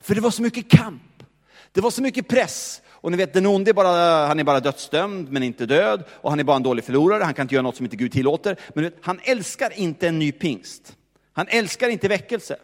För 0.00 0.14
det 0.14 0.20
var 0.20 0.30
så 0.30 0.42
mycket 0.42 0.70
kamp, 0.70 1.24
det 1.72 1.80
var 1.80 1.90
så 1.90 2.02
mycket 2.02 2.28
press, 2.28 2.82
och 3.02 3.10
ni 3.10 3.16
vet, 3.16 3.32
den 3.32 3.46
onde 3.46 3.70
är 3.70 3.72
bara, 3.72 4.26
han 4.26 4.40
är 4.40 4.44
bara 4.44 4.60
dödsdömd 4.60 5.32
men 5.32 5.42
inte 5.42 5.66
död. 5.66 6.04
Och 6.10 6.30
han 6.30 6.40
är 6.40 6.44
bara 6.44 6.56
en 6.56 6.62
dålig 6.62 6.84
förlorare, 6.84 7.24
han 7.24 7.34
kan 7.34 7.44
inte 7.44 7.54
göra 7.54 7.62
något 7.62 7.76
som 7.76 7.86
inte 7.86 7.96
Gud 7.96 8.12
tillåter. 8.12 8.56
Men 8.74 8.84
vet, 8.84 8.96
han 9.00 9.20
älskar 9.22 9.78
inte 9.78 10.08
en 10.08 10.18
ny 10.18 10.32
pingst. 10.32 10.96
Han 11.32 11.46
älskar 11.48 11.88
inte 11.88 12.08
väckelse. 12.08 12.56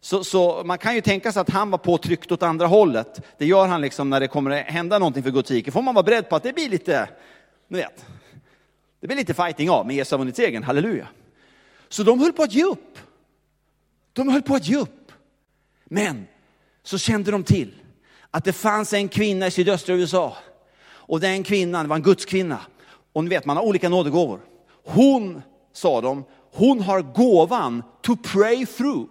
Så, 0.00 0.24
så, 0.24 0.64
man 0.64 0.78
kan 0.78 0.94
ju 0.94 1.00
tänka 1.00 1.32
sig 1.32 1.40
att 1.40 1.50
han 1.50 1.70
var 1.70 1.78
påtryckt 1.78 2.32
åt 2.32 2.42
andra 2.42 2.66
hållet. 2.66 3.20
Det 3.38 3.46
gör 3.46 3.66
han 3.66 3.80
liksom 3.80 4.10
när 4.10 4.20
det 4.20 4.28
kommer 4.28 4.50
att 4.50 4.66
hända 4.66 4.98
någonting 4.98 5.22
för 5.22 5.30
Guds 5.30 5.50
rike. 5.50 5.70
får 5.70 5.82
man 5.82 5.94
vara 5.94 6.02
beredd 6.02 6.28
på 6.28 6.36
att 6.36 6.42
det 6.42 6.52
blir 6.52 6.68
lite, 6.68 7.08
ni 7.68 7.78
vet, 7.78 8.06
det 9.00 9.06
blir 9.06 9.16
lite 9.16 9.34
fighting 9.34 9.70
av, 9.70 9.86
men 9.86 9.96
Jesus 9.96 10.10
har 10.10 10.18
vunnit 10.18 10.36
segern, 10.36 10.62
halleluja. 10.62 11.08
Så 11.88 12.02
de 12.02 12.20
höll 12.20 12.32
på 12.32 12.42
att 12.42 12.52
ge 12.52 12.64
upp. 12.64 12.98
De 14.12 14.28
höll 14.28 14.42
på 14.42 14.54
att 14.54 14.66
ge 14.66 14.76
upp. 14.76 15.12
Men 15.84 16.26
så 16.82 16.98
kände 16.98 17.30
de 17.30 17.44
till 17.44 17.74
att 18.30 18.44
det 18.44 18.52
fanns 18.52 18.92
en 18.92 19.08
kvinna 19.08 19.46
i 19.46 19.50
sydöstra 19.50 19.94
USA. 19.94 20.36
Och 20.88 21.20
den 21.20 21.42
kvinnan 21.42 21.88
var 21.88 21.96
en 21.96 22.02
gudskvinna. 22.02 22.58
Och 23.12 23.24
ni 23.24 23.30
vet, 23.30 23.44
man 23.44 23.56
har 23.56 23.64
olika 23.64 23.88
nådegåvor. 23.88 24.40
Hon, 24.84 25.42
sa 25.72 26.00
de, 26.00 26.24
hon 26.52 26.80
har 26.80 27.00
gåvan 27.02 27.82
to 28.02 28.16
pray 28.16 28.66
through. 28.66 29.08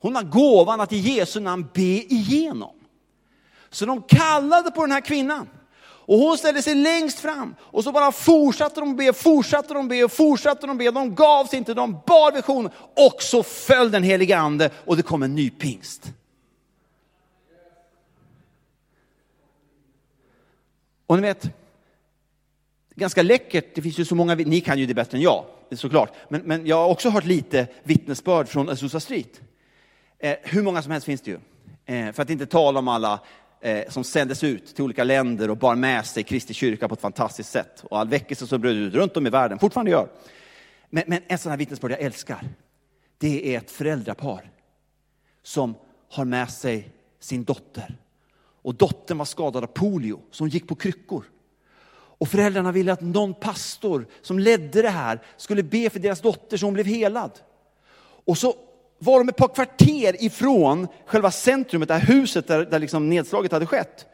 Hon 0.00 0.16
har 0.16 0.22
gåvan 0.22 0.80
att 0.80 0.92
i 0.92 0.96
Jesu 0.96 1.40
namn 1.40 1.66
be 1.74 1.82
igenom. 1.82 2.74
Så 3.70 3.86
de 3.86 4.02
kallade 4.02 4.70
på 4.70 4.80
den 4.80 4.92
här 4.92 5.00
kvinnan. 5.00 5.48
Och 6.10 6.18
hon 6.18 6.38
ställde 6.38 6.62
sig 6.62 6.74
längst 6.74 7.18
fram 7.18 7.54
och 7.60 7.84
så 7.84 7.92
bara 7.92 8.12
fortsatte 8.12 8.80
de 8.80 8.96
be, 8.96 9.12
fortsatte 9.12 9.74
de 9.74 9.88
be 9.88 10.08
fortsatte 10.08 10.66
de 10.66 10.78
be. 10.78 10.90
De 10.90 11.14
gav 11.14 11.44
sig 11.44 11.58
inte, 11.58 11.74
de 11.74 11.92
bar 12.06 12.32
visionen 12.32 12.72
och 12.96 13.22
så 13.22 13.42
föll 13.42 13.90
den 13.90 14.02
heliga 14.02 14.38
ande 14.38 14.70
och 14.86 14.96
det 14.96 15.02
kom 15.02 15.22
en 15.22 15.34
ny 15.34 15.50
pingst. 15.50 16.12
Och 21.10 21.16
ni 21.16 21.22
vet, 21.22 21.50
ganska 22.94 23.22
läckert, 23.22 23.74
det 23.74 23.82
finns 23.82 23.98
ju 23.98 24.04
så 24.04 24.14
många, 24.14 24.34
ni 24.34 24.60
kan 24.60 24.78
ju 24.78 24.86
det 24.86 24.94
bättre 24.94 25.18
än 25.18 25.22
jag, 25.22 25.44
såklart, 25.72 26.12
men, 26.28 26.40
men 26.40 26.66
jag 26.66 26.76
har 26.76 26.88
också 26.88 27.10
hört 27.10 27.24
lite 27.24 27.66
vittnesbörd 27.82 28.48
från 28.48 28.68
Azusa 28.68 29.00
Street. 29.00 29.40
Eh, 30.18 30.36
hur 30.42 30.62
många 30.62 30.82
som 30.82 30.92
helst 30.92 31.04
finns 31.04 31.20
det 31.20 31.30
ju. 31.30 31.38
Eh, 31.84 32.12
för 32.12 32.22
att 32.22 32.30
inte 32.30 32.46
tala 32.46 32.78
om 32.78 32.88
alla 32.88 33.20
eh, 33.60 33.88
som 33.88 34.04
sändes 34.04 34.44
ut 34.44 34.74
till 34.74 34.84
olika 34.84 35.04
länder 35.04 35.50
och 35.50 35.56
bar 35.56 35.74
med 35.74 36.06
sig 36.06 36.22
Kristi 36.22 36.54
kyrka 36.54 36.88
på 36.88 36.94
ett 36.94 37.00
fantastiskt 37.00 37.50
sätt. 37.50 37.84
Och 37.84 37.98
all 37.98 38.08
väckelse 38.08 38.46
som 38.46 38.60
bröt 38.60 38.74
ut 38.74 38.94
runt 38.94 39.16
om 39.16 39.26
i 39.26 39.30
världen, 39.30 39.58
fortfarande 39.58 39.90
gör. 39.90 40.08
Men, 40.90 41.04
men 41.06 41.20
en 41.26 41.38
sån 41.38 41.50
här 41.50 41.58
vittnesbörd 41.58 41.92
jag 41.92 42.00
älskar, 42.00 42.48
det 43.18 43.54
är 43.54 43.58
ett 43.58 43.70
föräldrapar 43.70 44.50
som 45.42 45.74
har 46.10 46.24
med 46.24 46.50
sig 46.50 46.88
sin 47.20 47.44
dotter 47.44 47.96
och 48.62 48.74
dottern 48.74 49.18
var 49.18 49.24
skadad 49.24 49.64
av 49.64 49.66
polio, 49.66 50.20
så 50.30 50.42
hon 50.42 50.48
gick 50.50 50.68
på 50.68 50.74
kryckor. 50.74 51.24
Och 51.92 52.28
föräldrarna 52.28 52.72
ville 52.72 52.92
att 52.92 53.00
någon 53.00 53.34
pastor 53.34 54.06
som 54.22 54.38
ledde 54.38 54.82
det 54.82 54.88
här 54.88 55.22
skulle 55.36 55.62
be 55.62 55.90
för 55.90 55.98
deras 55.98 56.20
dotter 56.20 56.56
så 56.56 56.66
hon 56.66 56.74
blev 56.74 56.86
helad. 56.86 57.30
Och 58.24 58.38
så 58.38 58.54
var 58.98 59.18
de 59.18 59.28
ett 59.28 59.36
par 59.36 59.54
kvarter 59.54 60.24
ifrån 60.24 60.86
själva 61.06 61.30
centrumet, 61.30 61.88
det 61.88 61.94
här 61.94 62.14
huset 62.14 62.46
där, 62.46 62.64
där 62.64 62.78
liksom 62.78 63.08
nedslaget 63.08 63.52
hade 63.52 63.66
skett. 63.66 64.06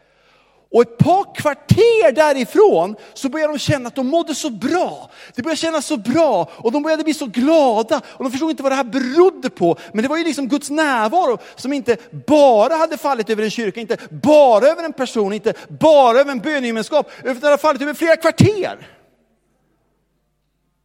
Och 0.70 0.82
ett 0.82 0.98
par 0.98 1.34
kvarter 1.34 2.12
därifrån 2.12 2.96
så 3.14 3.28
började 3.28 3.52
de 3.52 3.58
känna 3.58 3.88
att 3.88 3.94
de 3.94 4.06
mådde 4.06 4.34
så 4.34 4.50
bra. 4.50 5.10
Det 5.34 5.42
började 5.42 5.56
kännas 5.56 5.86
så 5.86 5.96
bra 5.96 6.50
och 6.52 6.72
de 6.72 6.82
började 6.82 7.04
bli 7.04 7.14
så 7.14 7.26
glada. 7.26 8.00
Och 8.06 8.24
de 8.24 8.30
förstod 8.30 8.50
inte 8.50 8.62
vad 8.62 8.72
det 8.72 8.76
här 8.76 8.84
berodde 8.84 9.50
på. 9.50 9.76
Men 9.92 10.02
det 10.02 10.08
var 10.08 10.16
ju 10.16 10.24
liksom 10.24 10.48
Guds 10.48 10.70
närvaro 10.70 11.38
som 11.56 11.72
inte 11.72 11.96
bara 12.26 12.74
hade 12.74 12.96
fallit 12.96 13.30
över 13.30 13.42
en 13.42 13.50
kyrka, 13.50 13.80
inte 13.80 13.96
bara 14.10 14.66
över 14.66 14.84
en 14.84 14.92
person, 14.92 15.32
inte 15.32 15.54
bara 15.68 16.20
över 16.20 16.32
en 16.32 16.40
bönegemenskap, 16.40 17.10
utan 17.18 17.40
det 17.40 17.46
hade 17.46 17.58
fallit 17.58 17.82
över 17.82 17.94
flera 17.94 18.16
kvarter. 18.16 18.88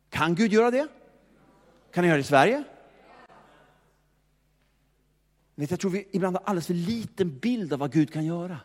Kan 0.10 0.36
Gud 0.36 0.54
göra 0.54 0.72
det? 0.72 0.88
Kan 1.94 2.04
han 2.04 2.06
göra 2.06 2.18
det 2.18 2.22
i 2.22 2.24
Sverige? 2.24 2.64
Jag 5.56 5.80
tror 5.80 5.92
vi 5.92 6.08
ibland 6.12 6.36
har 6.36 6.44
alldeles 6.46 6.68
för 6.68 6.74
liten 6.74 7.40
bild 7.40 7.74
av 7.74 7.80
vad 7.80 7.92
Gud 7.92 8.14
kan 8.14 8.26
göra. 8.26 8.60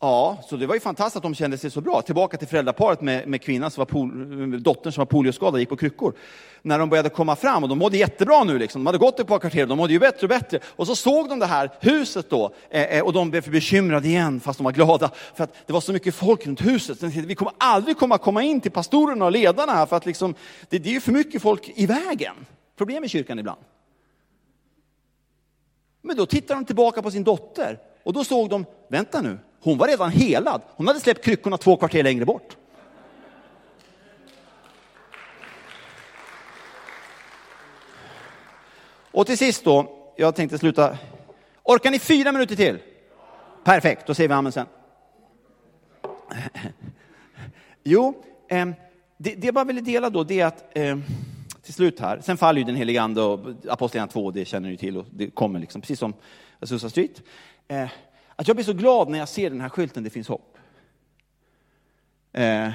Ja, 0.00 0.38
så 0.48 0.56
det 0.56 0.66
var 0.66 0.74
ju 0.74 0.80
fantastiskt 0.80 1.16
att 1.16 1.22
de 1.22 1.34
kände 1.34 1.58
sig 1.58 1.70
så 1.70 1.80
bra. 1.80 2.02
Tillbaka 2.02 2.36
till 2.36 2.48
föräldraparet 2.48 3.00
med, 3.00 3.28
med 3.28 3.42
kvinnan 3.42 3.70
som 3.70 3.80
var 3.80 3.86
pol, 3.86 4.54
eh, 4.54 4.60
dottern 4.60 4.92
som 4.92 5.00
var 5.00 5.06
polioskadad 5.06 5.54
och 5.54 5.60
gick 5.60 5.68
på 5.68 5.76
kryckor. 5.76 6.14
När 6.62 6.78
de 6.78 6.88
började 6.88 7.08
komma 7.08 7.36
fram, 7.36 7.62
och 7.62 7.68
de 7.68 7.78
mådde 7.78 7.96
jättebra 7.96 8.44
nu, 8.44 8.58
liksom. 8.58 8.80
de 8.80 8.86
hade 8.86 8.98
gått 8.98 9.20
ett 9.20 9.26
par 9.26 9.38
kvarter, 9.38 9.66
de 9.66 9.78
mådde 9.78 9.92
ju 9.92 9.98
bättre 9.98 10.22
och 10.22 10.28
bättre. 10.28 10.60
Och 10.66 10.86
så 10.86 10.96
såg 10.96 11.28
de 11.28 11.38
det 11.38 11.46
här 11.46 11.70
huset 11.80 12.30
då, 12.30 12.54
eh, 12.70 12.82
eh 12.82 13.04
och 13.04 13.12
de 13.12 13.30
blev 13.30 13.50
bekymrade 13.50 14.08
igen, 14.08 14.40
fast 14.40 14.58
de 14.58 14.64
var 14.64 14.72
glada, 14.72 15.10
för 15.34 15.44
att 15.44 15.54
det 15.66 15.72
var 15.72 15.80
så 15.80 15.92
mycket 15.92 16.14
folk 16.14 16.46
runt 16.46 16.66
huset. 16.66 17.02
Vi 17.02 17.34
kommer 17.34 17.52
aldrig 17.58 17.96
komma, 17.98 18.18
komma 18.18 18.42
in 18.42 18.60
till 18.60 18.72
pastorerna 18.72 19.24
och 19.24 19.32
ledarna 19.32 19.72
här, 19.72 19.86
för 19.86 19.96
att 19.96 20.06
liksom, 20.06 20.34
det, 20.68 20.78
det 20.78 20.88
är 20.88 20.94
ju 20.94 21.00
för 21.00 21.12
mycket 21.12 21.42
folk 21.42 21.72
i 21.74 21.86
vägen. 21.86 22.34
Problem 22.78 23.04
i 23.04 23.08
kyrkan 23.08 23.38
ibland. 23.38 23.60
Men 26.02 26.16
då 26.16 26.26
tittade 26.26 26.60
de 26.60 26.64
tillbaka 26.64 27.02
på 27.02 27.10
sin 27.10 27.24
dotter, 27.24 27.78
och 28.02 28.12
då 28.12 28.24
såg 28.24 28.50
de, 28.50 28.64
vänta 28.88 29.22
nu, 29.22 29.38
hon 29.60 29.78
var 29.78 29.88
redan 29.88 30.10
helad. 30.10 30.62
Hon 30.68 30.86
hade 30.86 31.00
släppt 31.00 31.24
kryckorna 31.24 31.58
två 31.58 31.76
kvarter 31.76 32.02
längre 32.02 32.24
bort. 32.24 32.56
Och 39.10 39.26
till 39.26 39.38
sist 39.38 39.64
då, 39.64 39.96
jag 40.16 40.34
tänkte 40.34 40.58
sluta. 40.58 40.98
Orkar 41.62 41.90
ni 41.90 41.98
fyra 41.98 42.32
minuter 42.32 42.56
till? 42.56 42.78
Perfekt, 43.64 44.06
då 44.06 44.14
säger 44.14 44.28
vi 44.28 44.34
amen 44.34 44.52
sen. 44.52 44.66
Jo, 47.84 48.22
eh, 48.48 48.66
det, 49.16 49.34
det 49.34 49.44
jag 49.44 49.54
bara 49.54 49.64
ville 49.64 49.80
dela 49.80 50.10
då, 50.10 50.24
det 50.24 50.40
är 50.40 50.46
att 50.46 50.76
eh, 50.76 50.98
till 51.62 51.74
slut 51.74 52.00
här, 52.00 52.20
sen 52.20 52.36
faller 52.36 52.58
ju 52.58 52.64
den 52.64 52.76
helige 52.76 53.02
ande 53.02 53.22
och 53.22 53.40
Apostlagärningarna 53.68 54.12
2, 54.12 54.30
det 54.30 54.44
känner 54.44 54.68
ni 54.68 54.76
till 54.76 54.96
och 54.96 55.06
det 55.10 55.30
kommer 55.30 55.60
liksom, 55.60 55.80
precis 55.80 55.98
som 55.98 56.14
Azusa 56.60 56.90
Street. 56.90 57.22
Eh, 57.68 57.88
att 58.36 58.48
jag 58.48 58.56
blir 58.56 58.64
så 58.64 58.72
glad 58.72 59.08
när 59.08 59.18
jag 59.18 59.28
ser 59.28 59.50
den 59.50 59.60
här 59.60 59.68
skylten, 59.68 60.02
det 60.02 60.10
finns 60.10 60.28
hopp. 60.28 60.58
Eh, 62.32 62.70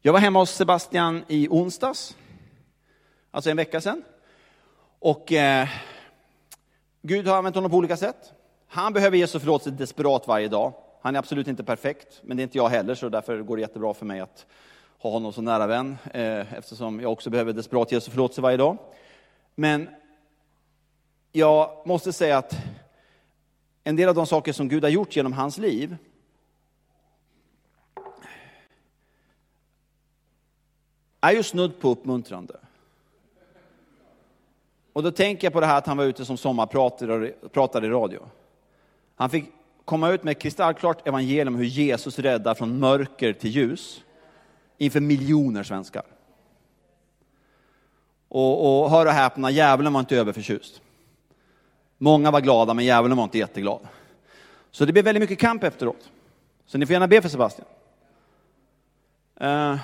jag 0.00 0.12
var 0.12 0.20
hemma 0.20 0.38
hos 0.38 0.50
Sebastian 0.50 1.24
i 1.28 1.48
onsdags, 1.50 2.16
alltså 3.30 3.50
en 3.50 3.56
vecka 3.56 3.80
sedan. 3.80 4.02
Och 4.98 5.32
eh, 5.32 5.68
Gud 7.02 7.26
har 7.26 7.36
använt 7.36 7.54
honom 7.54 7.70
på 7.70 7.76
olika 7.76 7.96
sätt. 7.96 8.32
Han 8.66 8.92
behöver 8.92 9.16
Jesu 9.16 9.38
förlåtelse 9.38 9.70
desperat 9.70 10.26
varje 10.26 10.48
dag. 10.48 10.72
Han 11.02 11.14
är 11.14 11.18
absolut 11.18 11.48
inte 11.48 11.64
perfekt, 11.64 12.20
men 12.22 12.36
det 12.36 12.40
är 12.40 12.44
inte 12.44 12.58
jag 12.58 12.68
heller, 12.68 12.94
så 12.94 13.08
därför 13.08 13.42
går 13.42 13.56
det 13.56 13.60
jättebra 13.60 13.94
för 13.94 14.06
mig 14.06 14.20
att 14.20 14.46
ha 14.98 15.10
honom 15.10 15.32
som 15.32 15.44
nära 15.44 15.66
vän, 15.66 15.98
eh, 16.14 16.54
eftersom 16.54 17.00
jag 17.00 17.12
också 17.12 17.30
behöver 17.30 17.52
desperat 17.52 17.92
Jesu 17.92 18.10
förlåtelse 18.10 18.40
varje 18.40 18.56
dag. 18.56 18.78
Men 19.54 19.88
jag 21.32 21.86
måste 21.86 22.12
säga 22.12 22.38
att 22.38 22.56
en 23.84 23.96
del 23.96 24.08
av 24.08 24.14
de 24.14 24.26
saker 24.26 24.52
som 24.52 24.68
Gud 24.68 24.82
har 24.82 24.90
gjort 24.90 25.16
genom 25.16 25.32
hans 25.32 25.58
liv 25.58 25.96
är 31.20 31.32
ju 31.32 31.42
snudd 31.42 31.80
på 31.80 31.88
uppmuntrande. 31.88 32.56
Och 34.92 35.02
då 35.02 35.10
tänker 35.10 35.46
jag 35.46 35.52
på 35.52 35.60
det 35.60 35.66
här 35.66 35.78
att 35.78 35.86
han 35.86 35.96
var 35.96 36.04
ute 36.04 36.24
som 36.24 36.36
sommarpratare 36.36 37.86
i 37.86 37.90
radio. 37.90 38.28
Han 39.16 39.30
fick 39.30 39.44
komma 39.84 40.10
ut 40.10 40.22
med 40.22 40.32
ett 40.32 40.42
kristallklart 40.42 41.06
evangelium 41.08 41.54
hur 41.54 41.64
Jesus 41.64 42.18
räddar 42.18 42.54
från 42.54 42.78
mörker 42.78 43.32
till 43.32 43.50
ljus 43.50 44.04
inför 44.78 45.00
miljoner 45.00 45.62
svenskar. 45.62 46.04
Och, 48.28 48.84
och 48.84 48.90
hör 48.90 49.06
och 49.06 49.12
häpna, 49.12 49.50
djävulen 49.50 49.92
var 49.92 50.00
inte 50.00 50.16
överförtjust. 50.16 50.82
Många 52.02 52.30
var 52.30 52.40
glada, 52.40 52.74
men 52.74 52.84
djävulen 52.84 53.16
var 53.16 53.24
inte 53.24 53.38
jätteglad. 53.38 53.88
Så 54.70 54.84
det 54.84 54.92
blev 54.92 55.04
väldigt 55.04 55.20
mycket 55.20 55.38
kamp 55.38 55.64
efteråt. 55.64 56.10
Så 56.66 56.78
ni 56.78 56.86
får 56.86 56.92
gärna 56.92 57.08
be 57.08 57.22
för 57.22 57.28
Sebastian. 57.28 57.68
Eh. 59.36 59.78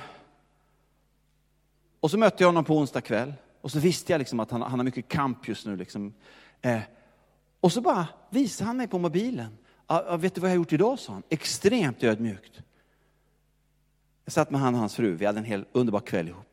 och 2.00 2.10
så 2.10 2.18
mötte 2.18 2.42
jag 2.42 2.48
honom 2.48 2.64
på 2.64 2.76
onsdag 2.76 3.00
kväll. 3.00 3.34
Och 3.60 3.70
så 3.70 3.78
visste 3.78 4.12
jag 4.12 4.18
liksom 4.18 4.40
att 4.40 4.50
han, 4.50 4.62
han 4.62 4.78
har 4.78 4.84
mycket 4.84 5.08
kamp 5.08 5.48
just 5.48 5.66
nu. 5.66 5.76
Liksom. 5.76 6.14
Eh. 6.62 6.80
och 7.60 7.72
så 7.72 7.80
bara 7.80 8.06
visade 8.30 8.66
han 8.66 8.76
mig 8.76 8.88
på 8.88 8.98
mobilen. 8.98 9.58
Ah, 9.86 10.16
vet 10.16 10.34
du 10.34 10.40
vad 10.40 10.50
jag 10.50 10.54
har 10.54 10.56
gjort 10.56 10.72
idag, 10.72 10.98
sa 10.98 11.12
han. 11.12 11.22
Extremt 11.28 12.02
ödmjukt. 12.04 12.60
Jag 14.24 14.32
satt 14.32 14.50
med 14.50 14.60
han 14.60 14.74
och 14.74 14.80
hans 14.80 14.94
fru, 14.94 15.14
vi 15.14 15.26
hade 15.26 15.38
en 15.38 15.44
hel 15.44 15.64
underbar 15.72 16.00
kväll 16.00 16.28
ihop. 16.28 16.47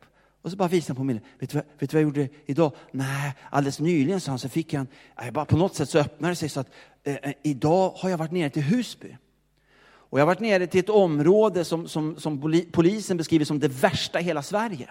Och 0.46 0.52
så 0.52 0.56
bara 0.56 0.68
visade 0.68 0.90
han 0.90 0.96
på 0.96 1.04
mig. 1.04 1.22
Vet 1.38 1.50
du, 1.50 1.56
vad, 1.56 1.64
vet 1.78 1.90
du 1.90 1.96
vad 1.96 2.02
jag 2.02 2.08
gjorde 2.08 2.28
idag? 2.46 2.72
Nej, 2.90 3.34
alldeles 3.50 3.80
nyligen 3.80 4.20
sa 4.20 4.32
han, 4.32 4.38
så 4.38 4.48
fick 4.48 4.72
jag 4.72 4.86
en, 5.16 5.32
bara 5.32 5.44
på 5.44 5.56
något 5.56 5.74
sätt 5.74 5.90
så 5.90 5.98
öppnade 5.98 6.32
det 6.32 6.36
sig 6.36 6.48
så 6.48 6.60
att 6.60 6.70
eh, 7.04 7.14
eh, 7.14 7.32
idag 7.42 7.92
har 7.96 8.10
jag 8.10 8.18
varit 8.18 8.32
nere 8.32 8.50
till 8.50 8.62
Husby. 8.62 9.16
Och 9.86 10.18
jag 10.18 10.22
har 10.22 10.26
varit 10.26 10.40
nere 10.40 10.66
till 10.66 10.80
ett 10.80 10.88
område 10.88 11.64
som, 11.64 11.88
som, 11.88 12.20
som 12.20 12.62
polisen 12.72 13.16
beskriver 13.16 13.44
som 13.44 13.58
det 13.58 13.68
värsta 13.68 14.20
i 14.20 14.22
hela 14.22 14.42
Sverige. 14.42 14.90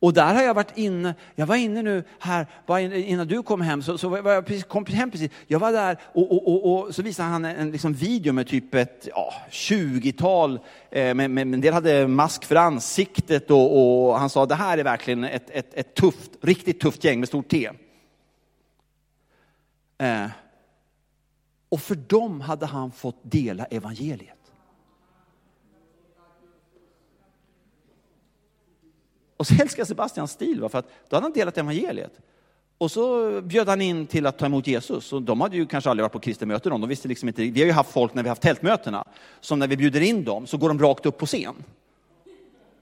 Och 0.00 0.12
där 0.12 0.34
har 0.34 0.42
jag 0.42 0.54
varit 0.54 0.78
inne, 0.78 1.14
jag 1.34 1.46
var 1.46 1.56
inne 1.56 1.82
nu 1.82 2.04
här, 2.18 2.46
innan 2.94 3.26
du 3.26 3.42
kom 3.42 3.60
hem, 3.60 3.82
så, 3.82 3.98
så 3.98 4.08
var 4.08 4.32
jag 4.32 4.46
precis, 4.46 4.64
kom 4.64 4.86
hem 4.86 5.10
precis. 5.10 5.30
Jag 5.46 5.58
var 5.58 5.72
där 5.72 5.98
och, 6.02 6.32
och, 6.32 6.48
och, 6.48 6.86
och 6.86 6.94
så 6.94 7.02
visade 7.02 7.28
han 7.28 7.44
en 7.44 7.70
liksom 7.70 7.92
video 7.92 8.32
med 8.32 8.46
typ 8.46 8.74
ett 8.74 9.08
ja, 9.14 9.34
20-tal, 9.50 10.60
eh, 10.90 11.14
men, 11.14 11.34
men 11.34 11.54
en 11.54 11.60
del 11.60 11.74
hade 11.74 12.08
mask 12.08 12.44
för 12.44 12.56
ansiktet 12.56 13.50
och, 13.50 14.08
och 14.08 14.18
han 14.18 14.30
sa 14.30 14.46
det 14.46 14.54
här 14.54 14.78
är 14.78 14.84
verkligen 14.84 15.24
ett, 15.24 15.50
ett, 15.50 15.74
ett 15.74 15.94
tufft, 15.94 16.30
riktigt 16.40 16.80
tufft 16.80 17.04
gäng 17.04 17.20
med 17.20 17.28
stort 17.28 17.48
T. 17.48 17.70
Eh, 19.98 20.26
och 21.68 21.80
för 21.80 21.94
dem 21.94 22.40
hade 22.40 22.66
han 22.66 22.90
fått 22.92 23.20
dela 23.22 23.64
evangeliet. 23.64 24.37
Och 29.38 29.46
så 29.46 29.54
älskar 29.62 29.84
Sebastians 29.84 30.30
stil, 30.30 30.68
för 30.70 30.78
att 30.78 30.88
då 31.08 31.16
hade 31.16 31.24
han 31.24 31.32
delat 31.32 31.58
evangeliet. 31.58 32.12
Och 32.78 32.90
så 32.90 33.40
bjöd 33.40 33.68
han 33.68 33.80
in 33.80 34.06
till 34.06 34.26
att 34.26 34.38
ta 34.38 34.46
emot 34.46 34.66
Jesus. 34.66 35.12
Och 35.12 35.22
de 35.22 35.40
hade 35.40 35.56
ju 35.56 35.66
kanske 35.66 35.90
aldrig 35.90 36.02
varit 36.02 36.12
på 36.12 36.18
kristna 36.18 36.46
möten. 36.46 36.80
De 36.80 36.88
visste 36.88 37.08
liksom 37.08 37.28
inte, 37.28 37.42
vi 37.42 37.60
har 37.60 37.66
ju 37.66 37.72
haft 37.72 37.90
folk 37.92 38.14
när 38.14 38.22
vi 38.22 38.28
har 38.28 38.30
haft 38.30 38.42
tältmötena, 38.42 39.04
som 39.40 39.58
när 39.58 39.68
vi 39.68 39.76
bjuder 39.76 40.00
in 40.00 40.24
dem 40.24 40.46
så 40.46 40.56
går 40.56 40.68
de 40.68 40.78
rakt 40.78 41.06
upp 41.06 41.18
på 41.18 41.26
scen. 41.26 41.54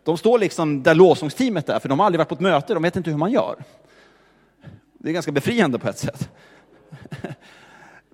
De 0.04 0.18
står 0.18 0.38
liksom 0.38 0.82
där 0.82 0.94
lovsångsteamet 0.94 1.68
är, 1.68 1.78
för 1.78 1.88
de 1.88 1.98
har 1.98 2.06
aldrig 2.06 2.18
varit 2.18 2.28
på 2.28 2.34
ett 2.34 2.40
möte, 2.40 2.74
de 2.74 2.82
vet 2.82 2.96
inte 2.96 3.10
hur 3.10 3.18
man 3.18 3.32
gör. 3.32 3.64
Det 4.92 5.08
är 5.08 5.12
ganska 5.12 5.32
befriande 5.32 5.78
på 5.78 5.88
ett 5.88 5.98
sätt. 5.98 6.28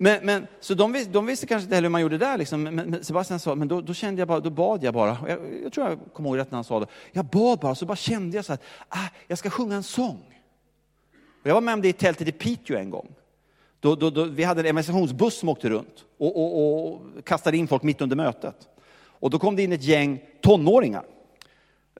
Men, 0.03 0.27
men, 0.27 0.47
så 0.61 0.75
de, 0.75 0.93
vis, 0.93 1.07
de 1.07 1.27
visste 1.27 1.47
kanske 1.47 1.65
inte 1.65 1.75
heller 1.75 1.88
hur 1.88 1.93
man 1.93 2.01
gjorde 2.01 2.19
där. 2.19 2.38
Liksom. 2.38 2.62
Men, 2.62 2.75
men 2.75 3.05
Sebastian 3.05 3.41
sa, 3.41 3.55
men 3.55 3.69
då, 3.69 3.81
då, 3.81 3.95
kände 3.95 4.21
jag 4.21 4.29
bara, 4.29 4.41
då 4.41 4.51
bad 4.51 4.85
jag 4.85 4.95
bara. 4.95 5.17
Jag, 5.29 5.38
jag, 5.65 5.73
tror 5.73 5.88
jag 5.88 5.99
kommer 6.12 6.29
ihåg 6.29 6.38
rätt 6.38 6.51
när 6.51 6.57
han 6.57 6.65
sa 6.65 6.81
det. 6.81 6.87
Jag 7.12 7.25
bad 7.25 7.59
bara, 7.59 7.75
så 7.75 7.87
bara 7.87 7.97
kände 7.97 8.37
jag 8.37 8.45
så 8.45 8.53
att 8.53 8.62
ah, 8.88 9.09
jag 9.27 9.38
ska 9.38 9.51
sjunga 9.51 9.77
en 9.77 9.83
sång. 9.83 10.41
Och 11.43 11.47
jag 11.47 11.55
var 11.55 11.61
med 11.61 11.75
om 11.75 11.83
det 11.83 11.88
i 11.88 11.93
tältet 11.93 12.29
i 12.29 12.33
Piteå 12.33 12.77
en 12.77 12.91
gång. 12.91 13.15
Då, 13.81 13.95
då, 13.95 14.11
då, 14.11 14.25
vi 14.25 14.45
hade 14.45 14.61
en 14.61 14.67
evangelisationsbuss 14.67 15.38
som 15.38 15.49
åkte 15.49 15.69
runt 15.69 16.05
och, 16.19 16.37
och, 16.37 16.87
och, 16.93 17.03
kastade 17.25 17.57
in 17.57 17.69
folk 17.69 17.83
mitt 17.83 18.01
under 18.01 18.17
mötet. 18.17 18.69
Och 19.05 19.31
då 19.31 19.38
kom 19.38 19.57
det 19.57 19.62
in 19.62 19.73
ett 19.73 19.85
gäng 19.85 20.23
tonåringar 20.41 21.05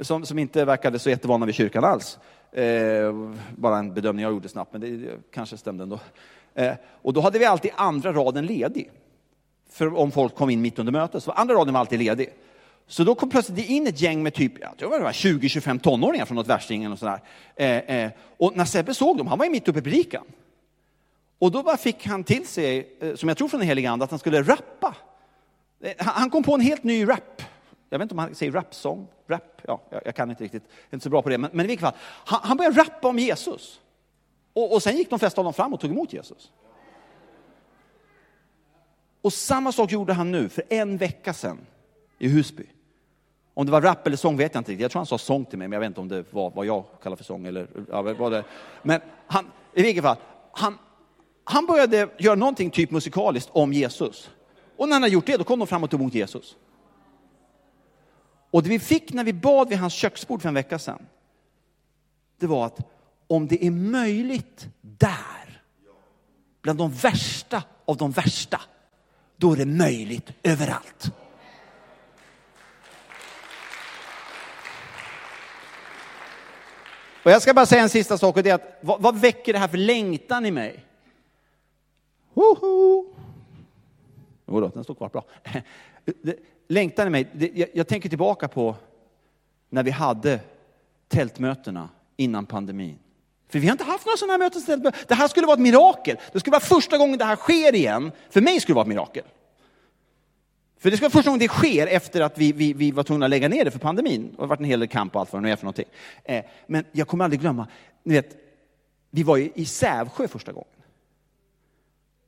som, 0.01 0.27
som 0.27 0.39
inte 0.39 0.65
verkade 0.65 0.99
så 0.99 1.11
jättevana 1.11 1.47
vid 1.47 1.55
kyrkan 1.55 1.85
alls. 1.85 2.19
Eh, 2.53 3.35
bara 3.57 3.79
en 3.79 3.95
bedömning 3.95 4.23
jag 4.23 4.33
gjorde 4.33 4.49
snabbt, 4.49 4.73
men 4.73 4.81
det, 4.81 4.97
det 4.97 5.19
kanske 5.31 5.57
stämde 5.57 5.83
ändå. 5.83 5.99
Eh, 6.55 6.75
och 7.03 7.13
då 7.13 7.21
hade 7.21 7.39
vi 7.39 7.45
alltid 7.45 7.71
andra 7.77 8.13
raden 8.13 8.47
ledig. 8.47 8.91
För 9.71 9.97
om 9.97 10.11
folk 10.11 10.35
kom 10.35 10.51
in 10.51 10.63
mitt 10.63 10.79
under 10.79 10.93
mötet, 10.93 11.23
så 11.23 11.31
var 11.31 11.39
andra 11.39 11.55
raden 11.55 11.75
var 11.75 11.81
alltid 11.81 11.99
ledig. 11.99 12.33
Så 12.87 13.05
då 13.05 13.15
kom 13.15 13.31
plötsligt 13.31 13.69
in 13.69 13.87
ett 13.87 14.01
gäng 14.01 14.23
med 14.23 14.35
typ 14.35 14.59
20-25 14.59 15.79
tonåringar 15.79 16.25
från 16.25 16.37
något 16.37 16.47
värsting. 16.47 16.93
Och, 16.93 16.99
sådär. 16.99 17.21
Eh, 17.57 17.77
eh, 17.77 18.11
och 18.37 18.57
när 18.57 18.65
Sebbe 18.65 18.95
såg 18.95 19.19
dem, 19.19 19.27
han 19.27 19.39
var 19.39 19.45
ju 19.45 19.51
mitt 19.51 19.69
uppe 19.69 19.79
i 19.79 19.83
predikan. 19.83 20.25
Och 21.39 21.51
då 21.51 21.63
bara 21.63 21.77
fick 21.77 22.07
han 22.07 22.25
till 22.25 22.47
sig, 22.47 22.97
eh, 23.01 23.15
som 23.15 23.29
jag 23.29 23.39
tror 23.39 23.49
från 23.49 23.61
den 23.61 23.69
helige 23.69 23.91
ande, 23.91 24.05
att 24.05 24.11
han 24.11 24.19
skulle 24.19 24.43
rappa. 24.43 24.97
Eh, 25.81 25.93
han 25.99 26.31
kom 26.31 26.43
på 26.43 26.55
en 26.55 26.61
helt 26.61 26.85
ny 26.85 27.09
rap. 27.09 27.43
Jag 27.91 27.99
vet 27.99 28.05
inte 28.05 28.15
om 28.15 28.19
han 28.19 28.35
säger 28.35 28.53
rapsång, 28.53 29.07
rap, 29.29 29.61
ja, 29.67 29.81
jag, 29.91 30.01
jag 30.05 30.15
kan 30.15 30.31
inte 30.31 30.45
riktigt, 30.45 30.63
jag 30.67 30.91
är 30.91 30.95
inte 30.95 31.05
så 31.05 31.11
bra 31.11 31.23
på 31.23 31.29
det. 31.29 31.39
Men, 31.39 31.51
men 31.53 31.67
i 31.67 31.69
vilket 31.69 31.85
fall, 31.85 31.95
han, 32.03 32.41
han 32.43 32.57
började 32.57 32.81
rappa 32.81 33.09
om 33.09 33.19
Jesus. 33.19 33.81
Och, 34.53 34.75
och 34.75 34.83
sen 34.83 34.97
gick 34.97 35.11
de 35.11 35.19
flesta 35.19 35.41
av 35.41 35.45
dem 35.45 35.55
fram 35.55 35.75
och 35.75 35.81
tog 35.81 35.91
emot 35.91 36.13
Jesus. 36.13 36.53
Och 39.23 39.33
samma 39.33 39.73
sak 39.73 39.93
gjorde 39.93 40.13
han 40.13 40.31
nu, 40.31 40.49
för 40.49 40.65
en 40.69 40.97
vecka 40.97 41.35
sedan 41.35 41.67
i 42.19 42.29
Husby. 42.29 42.67
Om 43.55 43.67
det 43.67 43.73
var 43.73 43.81
rap 43.81 44.07
eller 44.07 44.17
sång 44.17 44.37
vet 44.37 44.55
jag 44.55 44.61
inte 44.61 44.71
riktigt. 44.71 44.83
Jag 44.83 44.91
tror 44.91 45.01
han 45.01 45.07
sa 45.07 45.19
sång 45.19 45.45
till 45.45 45.59
mig, 45.59 45.69
men 45.69 45.73
jag 45.73 45.81
vet 45.81 45.87
inte 45.87 46.01
om 46.01 46.09
det 46.09 46.33
var 46.33 46.51
vad 46.51 46.67
jag 46.67 46.85
kallar 47.03 47.17
för 47.17 47.25
sång. 47.25 47.47
Eller, 47.47 47.69
ja, 47.91 48.03
vad 48.03 48.33
det. 48.33 48.45
Men 48.83 49.01
han, 49.27 49.51
i 49.75 49.83
vilket 49.83 50.05
fall, 50.05 50.17
han, 50.53 50.79
han 51.45 51.67
började 51.67 52.09
göra 52.19 52.35
någonting 52.35 52.71
typ 52.71 52.91
musikaliskt 52.91 53.51
om 53.53 53.73
Jesus. 53.73 54.31
Och 54.77 54.89
när 54.89 54.95
han 54.95 55.03
hade 55.03 55.15
gjort 55.15 55.27
det, 55.27 55.37
då 55.37 55.45
kom 55.45 55.59
de 55.59 55.69
fram 55.69 55.85
och 55.85 55.91
tog 55.91 56.01
emot 56.01 56.15
Jesus. 56.15 56.57
Och 58.51 58.63
det 58.63 58.69
vi 58.69 58.79
fick 58.79 59.13
när 59.13 59.25
vi 59.25 59.33
bad 59.33 59.69
vid 59.69 59.79
hans 59.79 59.93
köksbord 59.93 60.43
för 60.43 60.49
en 60.49 60.55
vecka 60.55 60.79
sedan, 60.79 61.07
det 62.39 62.47
var 62.47 62.67
att 62.67 62.92
om 63.33 63.47
det 63.49 63.67
är 63.67 63.71
möjligt 63.71 64.69
där, 64.81 65.63
bland 66.63 66.79
de 66.79 66.91
värsta 66.93 67.63
av 67.85 67.97
de 67.97 68.11
värsta, 68.11 68.61
då 69.37 69.53
är 69.53 69.57
det 69.57 69.67
möjligt 69.67 70.33
överallt. 70.43 71.13
Och 77.25 77.31
jag 77.31 77.43
ska 77.43 77.55
bara 77.55 77.67
säga 77.67 77.83
en 77.83 77.89
sista 77.89 78.19
sak 78.19 78.37
och 78.37 78.43
det 78.43 78.51
är 78.51 78.55
att 78.55 78.79
vad, 78.81 79.03
vad 79.03 79.21
väcker 79.21 79.53
det 79.53 79.59
här 79.59 79.69
för 79.69 79.79
längtan 79.79 80.47
i 80.47 80.51
mig? 80.51 80.85
Woho! 82.35 83.07
Jo 84.47 84.61
då, 84.61 84.69
den 84.69 84.85
står 84.85 84.95
kvar 84.95 85.09
bra. 85.09 85.25
Längtan 86.69 87.07
i 87.07 87.11
mig, 87.11 87.31
det, 87.33 87.51
jag, 87.55 87.69
jag 87.75 87.89
tänker 87.89 88.09
tillbaka 88.09 88.49
på 88.49 88.77
när 89.69 89.83
vi 89.83 89.91
hade 89.91 90.41
tältmötena 91.09 91.89
innan 92.17 92.47
pandemin. 92.47 92.99
För 93.53 93.59
vi 93.59 93.67
har 93.67 93.73
inte 93.73 93.85
haft 93.85 94.07
några 94.07 94.17
sådana 94.17 94.33
här 94.33 94.39
möten. 94.39 94.93
Det 95.09 95.15
här 95.15 95.29
skulle 95.29 95.47
vara 95.47 95.55
ett 95.55 95.61
mirakel. 95.61 96.17
Det 96.33 96.41
skulle 96.41 96.53
vara 96.53 96.61
första 96.61 96.99
gången 96.99 97.19
det 97.19 97.25
här 97.25 97.37
sker 97.37 97.75
igen. 97.75 98.13
För 98.31 98.41
mig 98.41 98.61
skulle 98.61 98.73
det 98.73 98.77
vara 98.77 98.85
ett 98.85 98.89
mirakel. 98.89 99.25
För 100.79 100.91
det 100.91 100.97
ska 100.97 101.05
vara 101.05 101.11
första 101.11 101.31
gången 101.31 101.41
det 101.41 101.49
sker 101.49 101.87
efter 101.87 102.21
att 102.21 102.39
vi, 102.39 102.53
vi, 102.53 102.73
vi 102.73 102.91
var 102.91 103.03
tvungna 103.03 103.27
att 103.27 103.31
lägga 103.31 103.49
ner 103.49 103.65
det 103.65 103.71
för 103.71 103.79
pandemin. 103.79 104.33
Det 104.37 104.43
har 104.43 104.47
varit 104.47 104.61
en 104.61 104.65
hel 104.67 104.81
del 104.81 104.89
kamp 104.89 105.15
och 105.15 105.21
allt 105.21 105.33
vad 105.33 105.43
det 105.43 105.47
nu 105.47 105.53
är 105.53 105.57
för 105.57 105.65
någonting. 105.65 105.85
Eh, 106.25 106.45
men 106.67 106.85
jag 106.93 107.09
kommer 107.09 107.25
aldrig 107.25 107.41
glömma, 107.41 107.67
ni 108.03 108.15
vet, 108.15 108.37
vi 109.11 109.23
var 109.23 109.37
ju 109.37 109.51
i 109.55 109.65
Sävsjö 109.65 110.29
första 110.29 110.53
gången. 110.53 110.69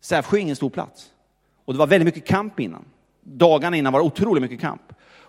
Sävsjö 0.00 0.36
är 0.36 0.40
ingen 0.40 0.56
stor 0.56 0.70
plats. 0.70 1.10
Och 1.64 1.72
det 1.72 1.78
var 1.78 1.86
väldigt 1.86 2.04
mycket 2.04 2.26
kamp 2.26 2.60
innan. 2.60 2.84
Dagarna 3.20 3.76
innan 3.76 3.92
var 3.92 4.00
det 4.00 4.06
otroligt 4.06 4.42
mycket 4.42 4.60
kamp. 4.60 4.82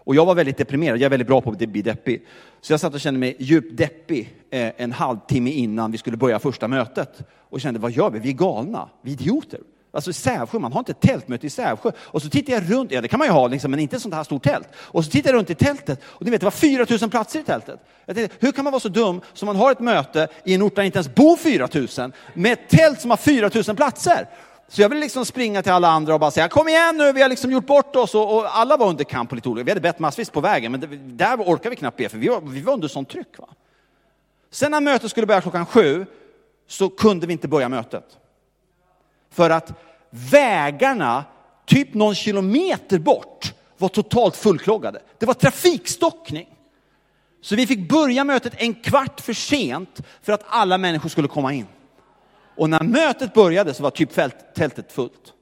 Och 0.05 0.15
jag 0.15 0.25
var 0.25 0.35
väldigt 0.35 0.57
deprimerad, 0.57 0.97
jag 0.97 1.05
är 1.05 1.09
väldigt 1.09 1.27
bra 1.27 1.41
på 1.41 1.51
att 1.51 1.57
bli 1.57 1.81
deppig. 1.81 2.25
Så 2.61 2.73
jag 2.73 2.79
satt 2.79 2.93
och 2.93 2.99
kände 2.99 3.19
mig 3.19 3.35
djupt 3.39 3.77
deppig 3.77 4.35
eh, 4.49 4.71
en 4.77 4.91
halvtimme 4.91 5.51
innan 5.51 5.91
vi 5.91 5.97
skulle 5.97 6.17
börja 6.17 6.39
första 6.39 6.67
mötet. 6.67 7.21
Och 7.49 7.61
kände, 7.61 7.79
vad 7.79 7.91
gör 7.91 8.09
vi? 8.09 8.19
Vi 8.19 8.29
är 8.29 8.33
galna, 8.33 8.89
vi 9.01 9.11
är 9.11 9.13
idioter. 9.13 9.59
Alltså 9.95 10.13
Sävsjö, 10.13 10.59
man 10.59 10.73
har 10.73 10.79
inte 10.79 10.91
ett 10.91 11.01
tältmöte 11.01 11.47
i 11.47 11.49
Sävsjö. 11.49 11.91
Och 11.97 12.21
så 12.21 12.29
tittar 12.29 12.53
jag 12.53 12.71
runt, 12.71 12.91
ja 12.91 13.01
det 13.01 13.07
kan 13.07 13.19
man 13.19 13.27
ju 13.27 13.31
ha, 13.31 13.47
liksom, 13.47 13.71
men 13.71 13.79
inte 13.79 13.95
ett 13.95 14.01
sånt 14.01 14.13
här 14.15 14.23
stort 14.23 14.43
tält. 14.43 14.67
Och 14.75 15.05
så 15.05 15.11
tittar 15.11 15.29
jag 15.29 15.37
runt 15.37 15.49
i 15.49 15.55
tältet 15.55 16.01
och 16.05 16.25
ni 16.25 16.31
vet, 16.31 16.41
det 16.41 16.45
var 16.45 16.51
4 16.51 16.85
000 17.01 17.09
platser 17.09 17.39
i 17.39 17.43
tältet. 17.43 17.79
Jag 18.05 18.15
tänkte, 18.15 18.37
hur 18.39 18.51
kan 18.51 18.63
man 18.63 18.71
vara 18.71 18.79
så 18.79 18.89
dum 18.89 19.21
som 19.33 19.45
man 19.45 19.55
har 19.55 19.71
ett 19.71 19.79
möte 19.79 20.27
i 20.43 20.53
en 20.53 20.61
ort 20.61 20.75
där 20.75 20.83
inte 20.83 20.97
ens 20.97 21.15
bor 21.15 21.37
4 21.37 21.67
000 21.97 22.11
med 22.33 22.53
ett 22.53 22.69
tält 22.69 23.01
som 23.01 23.09
har 23.09 23.17
4 23.17 23.49
000 23.67 23.75
platser? 23.75 24.27
Så 24.67 24.81
jag 24.81 24.89
ville 24.89 25.01
liksom 25.01 25.25
springa 25.25 25.63
till 25.63 25.71
alla 25.71 25.87
andra 25.87 26.13
och 26.13 26.19
bara 26.19 26.31
säga, 26.31 26.49
kom 26.49 26.67
igen 26.67 26.97
nu, 26.97 27.13
vi 27.13 27.21
har 27.21 27.29
liksom 27.29 27.51
gjort 27.51 27.65
bort 27.65 27.95
oss. 27.95 28.15
Och, 28.15 28.35
och 28.35 28.57
alla 28.57 28.77
var 28.77 28.87
under 28.87 29.03
kamp 29.03 29.29
på 29.29 29.35
lite 29.35 29.49
olika. 29.49 29.63
Vi 29.63 29.71
hade 29.71 29.81
bett 29.81 29.99
massvis 29.99 30.29
på 30.29 30.41
vägen, 30.41 30.71
men 30.71 30.81
det, 30.81 30.87
där 30.87 31.37
orkade 31.37 31.69
vi 31.69 31.75
knappt 31.75 31.97
be, 31.97 32.09
för 32.09 32.17
vi 32.17 32.27
var, 32.27 32.41
vi 32.41 32.61
var 32.61 32.73
under 32.73 32.87
sånt 32.87 33.09
tryck. 33.09 33.37
Va? 33.39 33.47
Sen 34.51 34.71
när 34.71 34.81
mötet 34.81 35.11
skulle 35.11 35.27
börja 35.27 35.41
klockan 35.41 35.65
sju, 35.65 36.05
så 36.67 36.89
kunde 36.89 37.27
vi 37.27 37.33
inte 37.33 37.47
börja 37.47 37.69
mötet. 37.69 38.17
För 39.31 39.49
att 39.49 39.73
vägarna, 40.09 41.23
typ 41.65 41.93
någon 41.93 42.15
kilometer 42.15 42.99
bort, 42.99 43.53
var 43.77 43.89
totalt 43.89 44.35
fullkloggade. 44.35 45.01
Det 45.17 45.25
var 45.25 45.33
trafikstockning. 45.33 46.47
Så 47.41 47.55
vi 47.55 47.67
fick 47.67 47.89
börja 47.89 48.23
mötet 48.23 48.53
en 48.57 48.73
kvart 48.73 49.21
för 49.21 49.33
sent 49.33 50.01
för 50.21 50.33
att 50.33 50.43
alla 50.47 50.77
människor 50.77 51.09
skulle 51.09 51.27
komma 51.27 51.53
in. 51.53 51.67
Och 52.55 52.69
när 52.69 52.83
mötet 52.83 53.33
började 53.33 53.73
så 53.73 53.83
var 53.83 53.91
typ 53.91 54.11
tältet 54.55 54.91
fullt. 54.91 55.33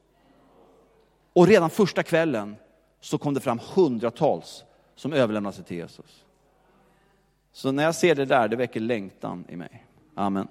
Och 1.34 1.48
redan 1.48 1.70
första 1.70 2.04
kvällen 2.04 2.56
så 3.02 3.18
kom 3.18 3.34
det 3.34 3.40
fram 3.40 3.60
hundratals 3.76 4.64
som 4.96 5.14
överlämnade 5.14 5.56
sig 5.56 5.66
till 5.66 5.78
Jesus. 5.78 6.26
Så 7.52 7.72
när 7.72 7.84
jag 7.84 7.96
ser 7.96 8.16
det 8.16 8.26
där, 8.26 8.48
det 8.48 8.56
väcker 8.56 8.80
längtan 8.80 9.46
i 9.50 9.56
mig. 9.56 9.86
Amen. 10.16 10.48